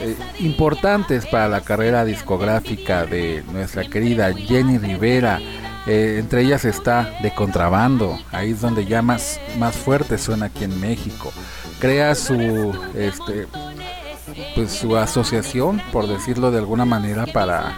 [0.00, 5.40] eh, importantes para la carrera discográfica de nuestra querida Jenny Rivera.
[5.86, 10.64] Eh, entre ellas está De Contrabando, ahí es donde ya más, más fuerte suena aquí
[10.64, 11.32] en México.
[11.80, 13.46] Crea su, este,
[14.54, 17.74] pues su asociación, por decirlo de alguna manera, para,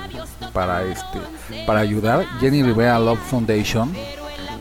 [0.53, 1.19] para, este,
[1.67, 2.27] para ayudar.
[2.41, 3.93] Jenny Rivera Love Foundation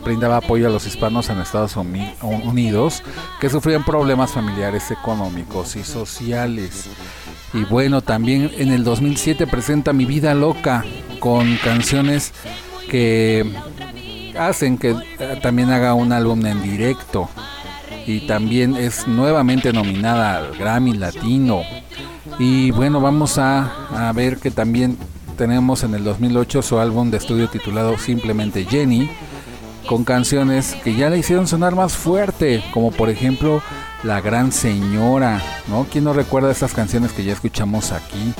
[0.04, 3.02] brindaba apoyo a los hispanos en Estados Unidos
[3.40, 6.88] que sufrían problemas familiares, económicos y sociales.
[7.52, 10.84] Y bueno, también en el 2007 presenta Mi Vida Loca
[11.18, 12.32] con canciones
[12.88, 13.44] que
[14.38, 17.28] hacen que eh, también haga un álbum en directo.
[18.06, 21.62] Y también es nuevamente nominada al Grammy Latino.
[22.38, 24.96] Y bueno, vamos a, a ver que también
[25.36, 29.10] tenemos en el 2008 su álbum de estudio titulado Simplemente Jenny,
[29.88, 33.62] con canciones que ya le hicieron sonar más fuerte, como por ejemplo
[34.02, 35.86] La Gran Señora, ¿no?
[35.90, 38.32] ¿Quién no recuerda estas canciones que ya escuchamos aquí?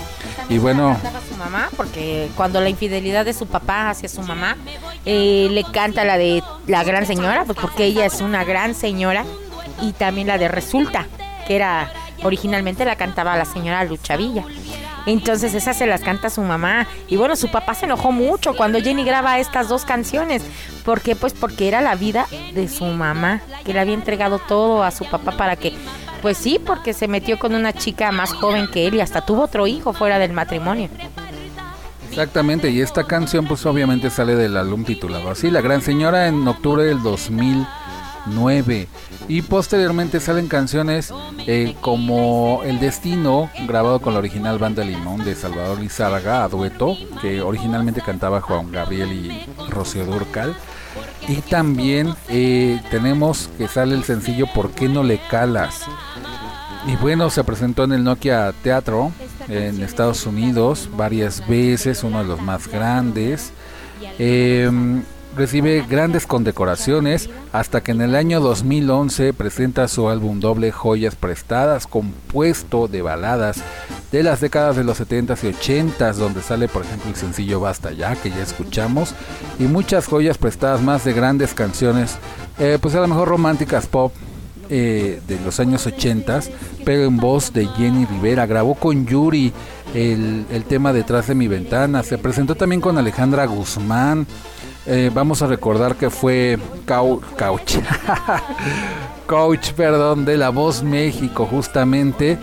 [0.49, 0.97] Y bueno...
[1.29, 4.57] su mamá, porque cuando la infidelidad de su papá hacia su mamá,
[5.05, 9.25] eh, le canta la de La Gran Señora, pues porque ella es una gran señora,
[9.83, 11.07] y también la de Resulta,
[11.47, 11.93] que era
[12.23, 14.45] originalmente la cantaba la señora Lucha Villa.
[15.07, 16.87] Entonces esas se las canta su mamá.
[17.09, 20.43] Y bueno, su papá se enojó mucho cuando Jenny graba estas dos canciones.
[20.85, 21.17] ¿Por qué?
[21.17, 25.05] Pues porque era la vida de su mamá, que le había entregado todo a su
[25.05, 25.75] papá para que...
[26.23, 29.45] Pues sí, porque se metió con una chica más joven que él y hasta tuvo
[29.45, 30.91] otro hijo fuera del matrimonio.
[32.11, 36.47] Exactamente, y esta canción pues obviamente sale del álbum titulado así, La Gran Señora en
[36.47, 37.67] octubre del 2000
[38.27, 38.89] 9.
[39.29, 41.13] Y posteriormente salen canciones
[41.47, 46.97] eh, como El Destino, grabado con la original banda Limón de Salvador Lizárraga a dueto,
[47.21, 50.57] que originalmente cantaba Juan Gabriel y Rocío Durcal.
[51.29, 55.85] Y también eh, tenemos que sale el sencillo ¿Por qué no le calas?
[56.87, 59.13] Y bueno, se presentó en el Nokia Teatro
[59.49, 63.53] en Estados Unidos varias veces, uno de los más grandes.
[64.19, 64.71] Eh,
[65.37, 71.87] recibe grandes condecoraciones hasta que en el año 2011 presenta su álbum doble Joyas Prestadas,
[71.87, 73.63] compuesto de baladas
[74.13, 77.93] de las décadas de los 70s y 80s, donde sale por ejemplo el sencillo Basta
[77.93, 79.15] Ya, que ya escuchamos,
[79.59, 82.17] y muchas joyas prestadas más de grandes canciones,
[82.59, 84.13] eh, pues a lo mejor románticas pop.
[84.73, 86.43] Eh, de los años 80,
[86.85, 88.47] pero en voz de Jenny Rivera.
[88.47, 89.53] Grabó con Yuri
[89.95, 92.05] el, el tema Detrás de mi ventana.
[92.05, 94.29] Se presentó también con Alejandra Guzmán.
[94.87, 97.23] Eh, vamos a recordar que fue Couch,
[99.27, 102.39] coach perdón, de La Voz México justamente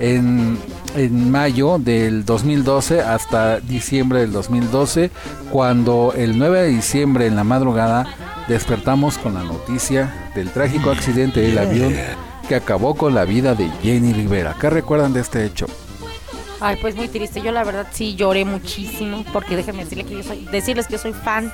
[0.00, 0.58] en,
[0.96, 5.10] en, mayo del 2012 hasta diciembre del 2012,
[5.50, 8.06] cuando el 9 de diciembre en la madrugada
[8.48, 11.94] despertamos con la noticia del trágico accidente del avión
[12.48, 14.56] que acabó con la vida de Jenny Rivera.
[14.58, 15.66] ¿Qué recuerdan de este hecho?
[16.64, 17.42] Ay, pues muy triste.
[17.42, 21.12] Yo la verdad sí lloré muchísimo porque déjenme decirles que yo soy, decirles que soy
[21.12, 21.52] fan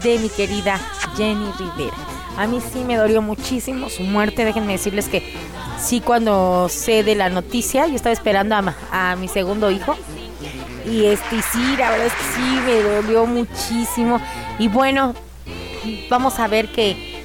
[0.00, 0.78] de mi querida
[1.16, 1.96] Jenny Rivera.
[2.36, 4.44] A mí sí me dolió muchísimo su muerte.
[4.44, 5.34] Déjenme decirles que
[5.80, 8.54] sí cuando sé de la noticia, yo estaba esperando
[8.92, 9.96] a, mi segundo hijo.
[10.88, 14.20] Y este sí, la verdad es que sí me dolió muchísimo.
[14.60, 15.16] Y bueno,
[16.08, 17.24] vamos a ver que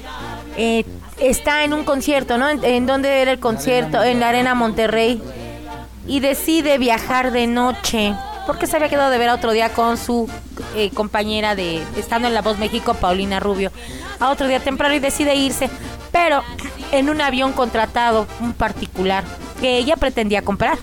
[0.56, 0.84] eh,
[1.20, 2.48] está en un concierto, ¿no?
[2.48, 4.02] ¿En, en dónde era el concierto?
[4.02, 5.22] En la Arena Monterrey
[6.10, 10.28] y decide viajar de noche porque se había quedado de ver otro día con su
[10.74, 13.70] eh, compañera de estando en La Voz México, Paulina Rubio,
[14.18, 15.70] a otro día temprano y decide irse,
[16.10, 16.42] pero
[16.92, 19.22] en un avión contratado, un particular,
[19.60, 20.78] que ella pretendía comprar.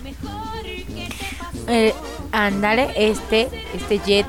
[1.66, 1.94] Eh,
[2.96, 4.26] este, este jet.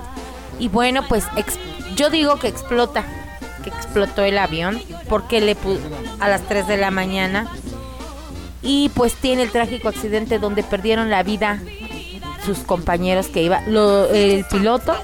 [0.59, 1.23] Y bueno, pues
[1.95, 3.05] yo digo que explota,
[3.63, 5.55] que explotó el avión, porque le
[6.19, 7.49] a las 3 de la mañana
[8.61, 11.61] y pues tiene el trágico accidente donde perdieron la vida
[12.45, 14.95] sus compañeros que iban, el piloto,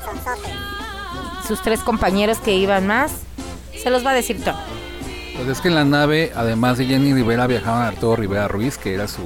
[1.48, 3.12] sus tres compañeros que iban más,
[3.82, 4.75] se los va a decir todo.
[5.36, 8.94] Pues es que en la nave, además de Jenny Rivera, viajaban Arturo Rivera Ruiz, que
[8.94, 9.22] era su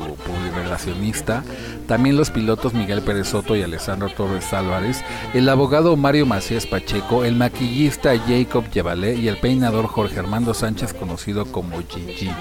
[0.56, 1.44] relacionista,
[1.88, 5.04] también los pilotos Miguel Pérez Soto y Alessandro Torres Álvarez,
[5.34, 10.94] el abogado Mario Macías Pacheco, el maquillista Jacob Llevalé y el peinador Jorge Armando Sánchez,
[10.94, 12.32] conocido como Gigi.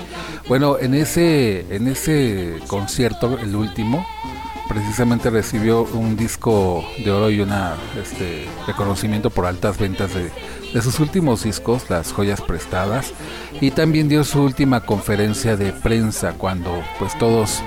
[0.49, 4.07] Bueno, en ese, en ese concierto, el último,
[4.69, 7.53] precisamente recibió un disco de oro y un
[8.01, 10.31] este, reconocimiento por altas ventas de,
[10.73, 13.13] de sus últimos discos, Las Joyas Prestadas,
[13.61, 17.63] y también dio su última conferencia de prensa cuando pues todos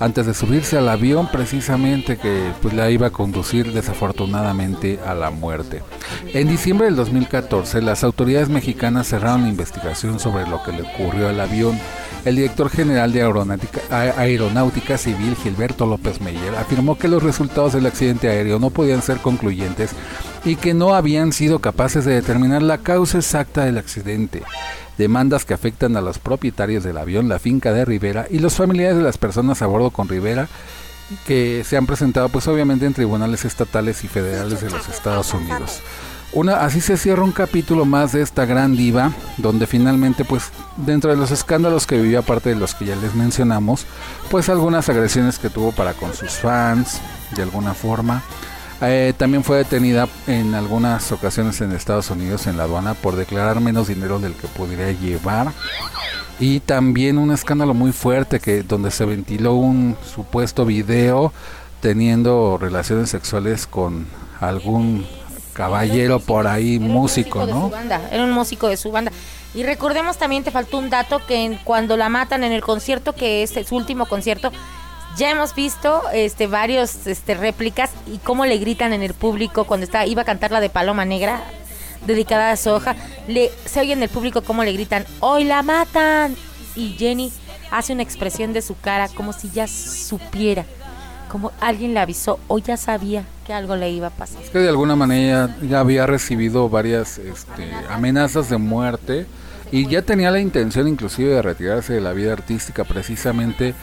[0.00, 5.30] antes de subirse al avión precisamente que pues la iba a conducir desafortunadamente a la
[5.30, 5.82] muerte.
[6.32, 11.28] En diciembre del 2014 las autoridades mexicanas cerraron la investigación sobre lo que le ocurrió
[11.28, 11.78] al avión.
[12.24, 18.28] El director general de Aeronáutica, Civil, Gilberto López Meyer, afirmó que los resultados del accidente
[18.28, 19.90] aéreo no podían ser concluyentes
[20.44, 24.42] y que no habían sido capaces de determinar la causa exacta del accidente
[24.98, 28.96] demandas que afectan a los propietarios del avión, la finca de Rivera y los familiares
[28.96, 30.48] de las personas a bordo con Rivera
[31.26, 35.80] que se han presentado pues obviamente en tribunales estatales y federales de los Estados Unidos.
[36.32, 41.10] Una, así se cierra un capítulo más de esta gran diva, donde finalmente, pues, dentro
[41.10, 43.86] de los escándalos que vivió, aparte de los que ya les mencionamos,
[44.30, 47.00] pues algunas agresiones que tuvo para con sus fans,
[47.34, 48.22] de alguna forma,
[48.80, 53.60] eh, también fue detenida en algunas ocasiones en Estados Unidos en la aduana por declarar
[53.60, 55.52] menos dinero del que podría llevar.
[56.38, 61.32] Y también un escándalo muy fuerte que donde se ventiló un supuesto video
[61.80, 64.06] teniendo relaciones sexuales con
[64.40, 65.04] algún
[65.58, 67.72] caballero por ahí, músico, ¿no?
[68.12, 69.10] Era un músico de su banda.
[69.54, 73.42] Y recordemos también, te faltó un dato, que cuando la matan en el concierto, que
[73.42, 74.52] es su último concierto,
[75.16, 79.82] ya hemos visto este varios este réplicas y cómo le gritan en el público cuando
[79.82, 81.42] está iba a cantar la de Paloma Negra
[82.06, 82.94] dedicada a su hoja,
[83.26, 86.36] le se oye en el público cómo le gritan, "Hoy la matan."
[86.76, 87.32] Y Jenny
[87.72, 90.64] hace una expresión de su cara como si ya supiera,
[91.28, 94.42] como alguien le avisó o ya sabía que algo le iba a pasar.
[94.42, 99.26] Es que de alguna manera ya había recibido varias este, amenazas de muerte
[99.70, 103.74] y ya tenía la intención inclusive de retirarse de la vida artística precisamente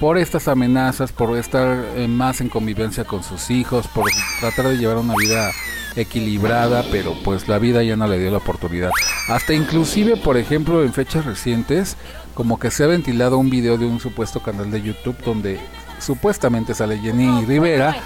[0.00, 4.04] por estas amenazas, por estar eh, más en convivencia con sus hijos, por
[4.40, 5.50] tratar de llevar una vida
[5.96, 8.90] equilibrada, pero pues la vida ya no le dio la oportunidad.
[9.28, 11.96] Hasta inclusive, por ejemplo, en fechas recientes,
[12.34, 15.58] como que se ha ventilado un video de un supuesto canal de YouTube donde
[16.06, 17.96] supuestamente sale Jenny Rivera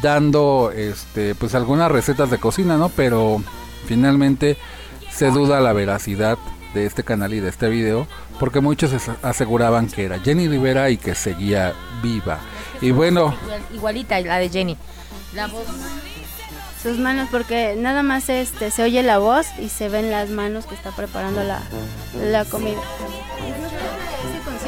[0.00, 2.88] dando este pues algunas recetas de cocina, ¿no?
[2.88, 3.42] Pero
[3.86, 4.56] finalmente
[5.10, 6.38] se duda la veracidad
[6.72, 8.06] de este canal y de este video
[8.38, 8.92] porque muchos
[9.22, 12.38] aseguraban que era Jenny Rivera y que seguía viva.
[12.80, 13.34] Y bueno,
[13.74, 14.76] igualita la de Jenny.
[15.34, 15.66] La voz
[16.80, 20.66] sus manos porque nada más este se oye la voz y se ven las manos
[20.66, 21.60] que está preparando la,
[22.22, 22.80] la comida.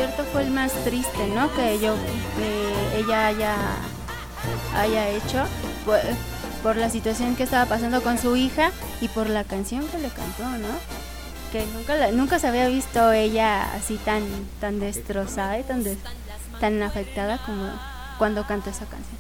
[0.01, 1.55] Concierto fue el más triste, ¿no?
[1.55, 1.95] Que yo
[2.97, 3.55] ella haya
[4.75, 5.45] haya hecho
[5.85, 5.99] por,
[6.63, 8.71] por la situación que estaba pasando con su hija
[9.03, 10.69] y por la canción que le cantó, ¿no?
[11.53, 14.23] que nunca, nunca se había visto ella así tan,
[14.59, 15.85] tan destrozada y tan,
[16.61, 17.71] tan afectada como
[18.17, 19.19] cuando cantó esa canción.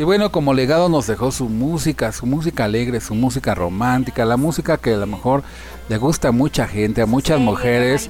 [0.00, 4.38] Y bueno, como legado nos dejó su música, su música alegre, su música romántica, la
[4.38, 5.42] música que a lo mejor
[5.90, 8.08] le gusta a mucha gente, a muchas mujeres.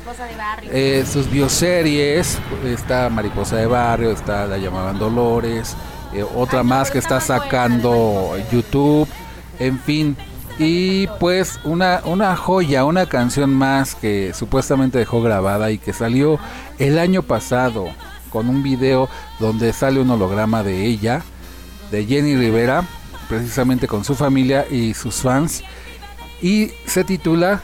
[0.70, 5.74] Eh, sus bioseries, está Mariposa de Barrio, está La llamaban Dolores,
[6.14, 9.08] eh, otra más que está sacando YouTube,
[9.58, 10.16] en fin,
[10.60, 16.38] y pues una, una joya, una canción más que supuestamente dejó grabada y que salió
[16.78, 17.88] el año pasado
[18.30, 19.08] con un video
[19.40, 21.24] donde sale un holograma de ella,
[21.90, 22.84] de Jenny Rivera,
[23.28, 25.62] precisamente con su familia y sus fans.
[26.42, 27.60] Y se titula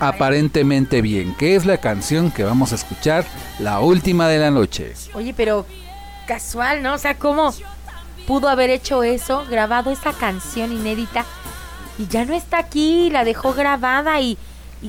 [0.00, 3.24] Aparentemente Bien, que es la canción que vamos a escuchar,
[3.58, 4.94] la última de la noche.
[5.14, 5.66] Oye, pero
[6.26, 6.94] casual, ¿no?
[6.94, 7.52] O sea, ¿cómo
[8.26, 11.24] pudo haber hecho eso, grabado esa canción inédita?
[12.00, 14.38] y ya no está aquí, la dejó grabada y,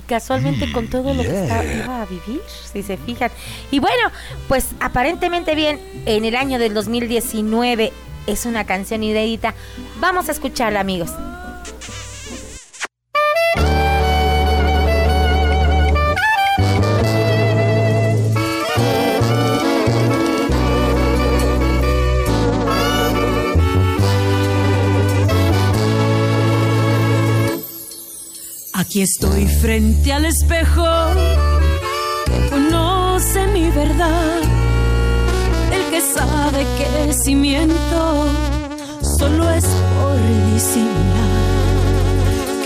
[0.07, 2.41] casualmente con todo lo que está, iba a vivir,
[2.71, 3.29] si se fijan.
[3.69, 4.09] Y bueno,
[4.47, 7.91] pues aparentemente bien, en el año del 2019
[8.31, 9.53] es una canción inédita.
[9.99, 11.11] Vamos a escucharla, amigos.
[28.73, 30.83] Aquí estoy frente al espejo
[32.49, 34.70] conoce mi verdad.
[36.01, 38.25] Sabe que si miento
[39.17, 40.17] solo es por
[40.53, 41.29] disimular.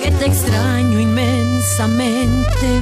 [0.02, 2.82] Que te extraño inmensamente,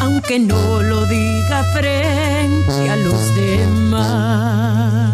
[0.00, 5.10] aunque no lo diga frente a los demás.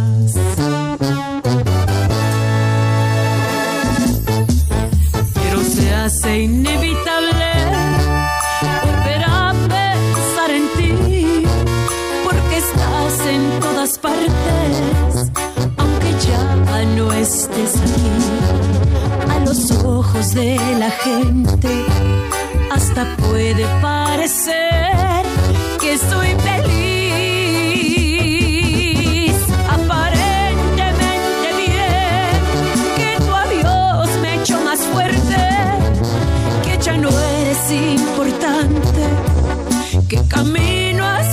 [5.35, 7.16] Pero se hace inevitable
[20.17, 21.85] ojos de la gente
[22.71, 25.25] hasta puede parecer
[25.81, 27.77] que soy feliz.
[29.69, 32.41] Aparentemente bien,
[32.97, 35.37] que tu adiós me hecho más fuerte,
[36.65, 39.05] que ya no eres importante,
[40.09, 41.26] que camino hacia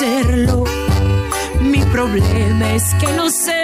[0.00, 0.64] reconocerlo.
[1.60, 3.63] Mi problema es que no sé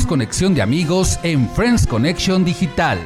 [0.00, 2.98] Conexión de amigos en Friends Connection Digital.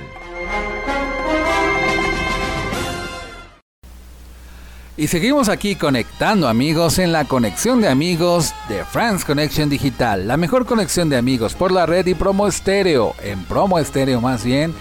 [4.96, 10.36] Y seguimos aquí conectando amigos en la conexión de amigos de Friends Connection Digital, la
[10.36, 14.72] mejor conexión de amigos por la red y promo estéreo, en promo estéreo más bien,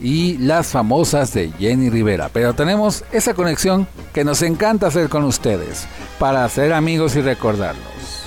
[0.00, 2.28] y las famosas de Jenny Rivera.
[2.30, 5.88] Pero tenemos esa conexión que nos encanta hacer con ustedes,
[6.18, 8.17] para hacer amigos y recordarlos.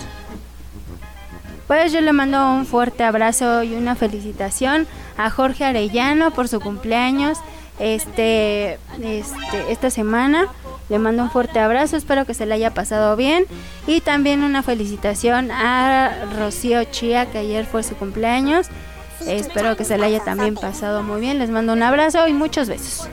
[1.72, 6.60] Pues yo le mando un fuerte abrazo y una felicitación a Jorge Arellano por su
[6.60, 7.38] cumpleaños
[7.80, 10.48] este, este, esta semana.
[10.90, 13.46] Le mando un fuerte abrazo, espero que se le haya pasado bien.
[13.88, 18.68] Y también una felicitación a Rocío Chía, que ayer fue su cumpleaños.
[19.26, 21.40] Espero que se le haya también pasado muy bien.
[21.40, 23.08] Les mando un abrazo y muchos besos.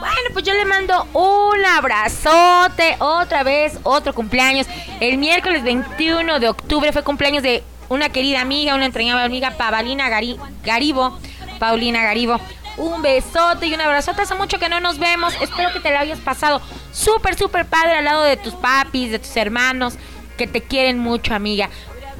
[0.00, 4.66] Bueno, pues yo le mando un abrazote, otra vez, otro cumpleaños.
[4.98, 10.08] El miércoles 21 de octubre fue cumpleaños de una querida amiga, una entrañable amiga, Paulina
[10.08, 11.18] Garibo.
[11.58, 12.40] Paulina Garibo.
[12.78, 14.22] Un besote y un abrazote.
[14.22, 15.34] Hace mucho que no nos vemos.
[15.38, 19.18] Espero que te lo hayas pasado súper, súper padre al lado de tus papis, de
[19.18, 19.96] tus hermanos,
[20.38, 21.68] que te quieren mucho, amiga.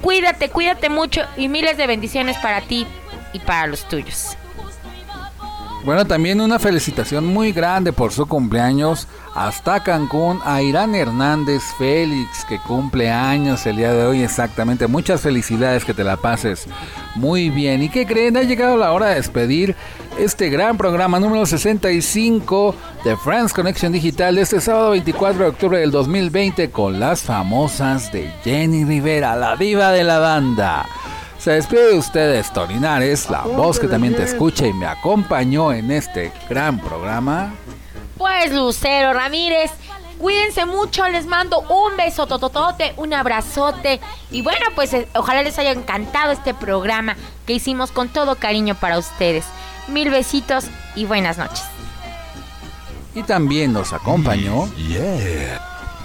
[0.03, 2.87] Cuídate, cuídate mucho y miles de bendiciones para ti
[3.33, 4.37] y para los tuyos.
[5.83, 12.45] Bueno, también una felicitación muy grande por su cumpleaños hasta Cancún a Irán Hernández Félix,
[12.45, 14.87] que cumple años el día de hoy exactamente.
[14.87, 16.67] Muchas felicidades, que te la pases
[17.15, 17.83] muy bien.
[17.83, 18.37] ¿Y qué creen?
[18.37, 19.75] Ha llegado la hora de despedir
[20.19, 25.79] este gran programa número 65 de Friends Connection Digital de este sábado 24 de octubre
[25.79, 30.85] del 2020 con las famosas de Jenny Rivera, la diva de la banda.
[31.41, 35.91] Se despide de ustedes, Torinares, la voz que también te escucha y me acompañó en
[35.91, 37.55] este gran programa.
[38.19, 39.71] Pues Lucero Ramírez,
[40.19, 45.59] cuídense mucho, les mando un beso tototote, un abrazote y bueno, pues eh, ojalá les
[45.59, 47.17] haya encantado este programa
[47.47, 49.47] que hicimos con todo cariño para ustedes.
[49.89, 51.65] Mil besitos y buenas noches.
[53.15, 54.69] Y también nos acompañó.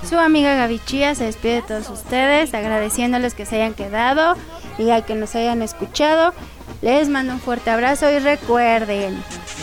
[0.09, 4.37] Su amiga Gaby Chía se despide de todos ustedes, agradeciéndoles que se hayan quedado
[4.77, 6.33] y a que nos hayan escuchado.
[6.81, 9.17] Les mando un fuerte abrazo y recuerden,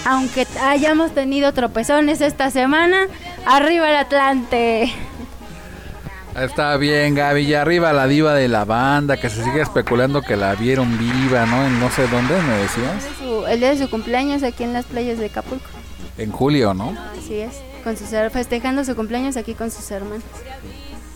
[0.04, 3.06] aunque hayamos tenido tropezones esta semana,
[3.44, 4.92] arriba el Atlante.
[6.36, 7.42] Está bien, Gaby.
[7.42, 11.44] Y arriba la diva de la banda, que se sigue especulando que la vieron viva,
[11.44, 11.66] ¿no?
[11.66, 13.06] En no sé dónde, me decías.
[13.48, 15.66] el día de su cumpleaños aquí en las playas de Acapulco.
[16.16, 16.96] En julio, ¿no?
[17.18, 20.24] Así es, con sus, festejando su cumpleaños aquí con sus hermanos.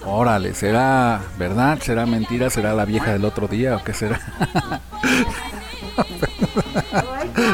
[0.09, 1.81] Órale, ¿será verdad?
[1.81, 2.49] ¿Será mentira?
[2.49, 4.21] ¿Será la vieja del otro día o qué será?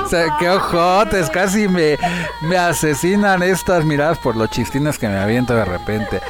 [0.04, 1.98] o sea, qué ojotes, casi me,
[2.42, 6.20] me asesinan estas miradas por los chistines que me aviento de repente.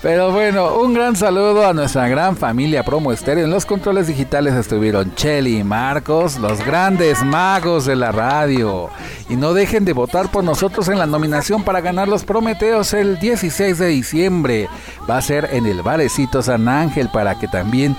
[0.00, 3.44] Pero bueno, un gran saludo a nuestra gran familia Promo Estéreo.
[3.44, 8.90] En los controles digitales estuvieron Chelly y Marcos, los grandes magos de la radio.
[9.28, 13.18] Y no dejen de votar por nosotros en la nominación para ganar los Prometeos el
[13.18, 14.68] 16 de diciembre.
[15.10, 17.96] Va a ser en el Varecito San Ángel para que también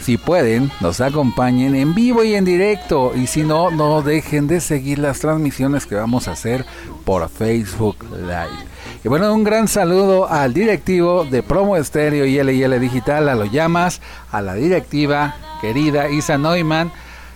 [0.00, 3.12] si pueden, nos acompañen en vivo y en directo.
[3.14, 6.64] Y si no, no dejen de seguir las transmisiones que vamos a hacer
[7.04, 8.74] por Facebook Live.
[9.02, 13.44] Y bueno, un gran saludo al directivo de Promo Estéreo y LL Digital, a lo
[13.44, 16.90] llamas, a la directiva querida Isa Neumann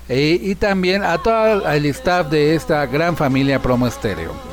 [0.09, 4.48] eh, y también a todo el staff de esta gran familia Promo Estéreo.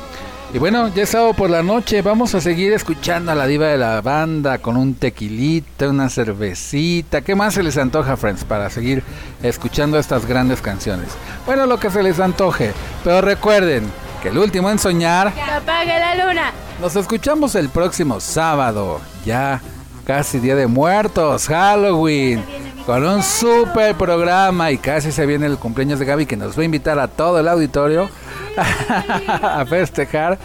[0.54, 3.66] Y bueno, ya es sábado por la noche, vamos a seguir escuchando a la diva
[3.66, 7.20] de la banda con un tequilita, una cervecita.
[7.20, 9.02] ¿Qué más se les antoja, friends, para seguir
[9.42, 11.08] escuchando estas grandes canciones?
[11.44, 12.72] Bueno, lo que se les antoje,
[13.02, 13.84] pero recuerden
[14.22, 15.34] que el último en soñar...
[15.34, 16.52] ¡Que apague la luna!
[16.80, 19.60] Nos escuchamos el próximo sábado, ya
[20.06, 22.42] casi Día de Muertos, Halloween,
[22.86, 26.62] con un super programa y casi se viene el cumpleaños de Gaby que nos va
[26.62, 28.08] a invitar a todo el auditorio
[28.56, 30.38] a festejar.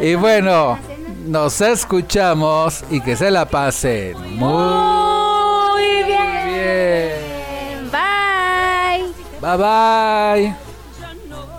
[0.00, 0.78] Y bueno,
[1.26, 7.90] nos escuchamos y que se la pasen muy, bien.
[7.90, 9.12] Bye.
[9.40, 10.56] Bye bye.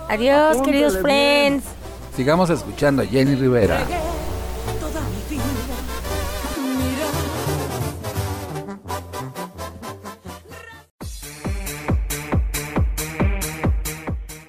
[0.08, 1.64] Adiós, queridos friends.
[2.16, 3.80] Sigamos escuchando a Jenny Rivera.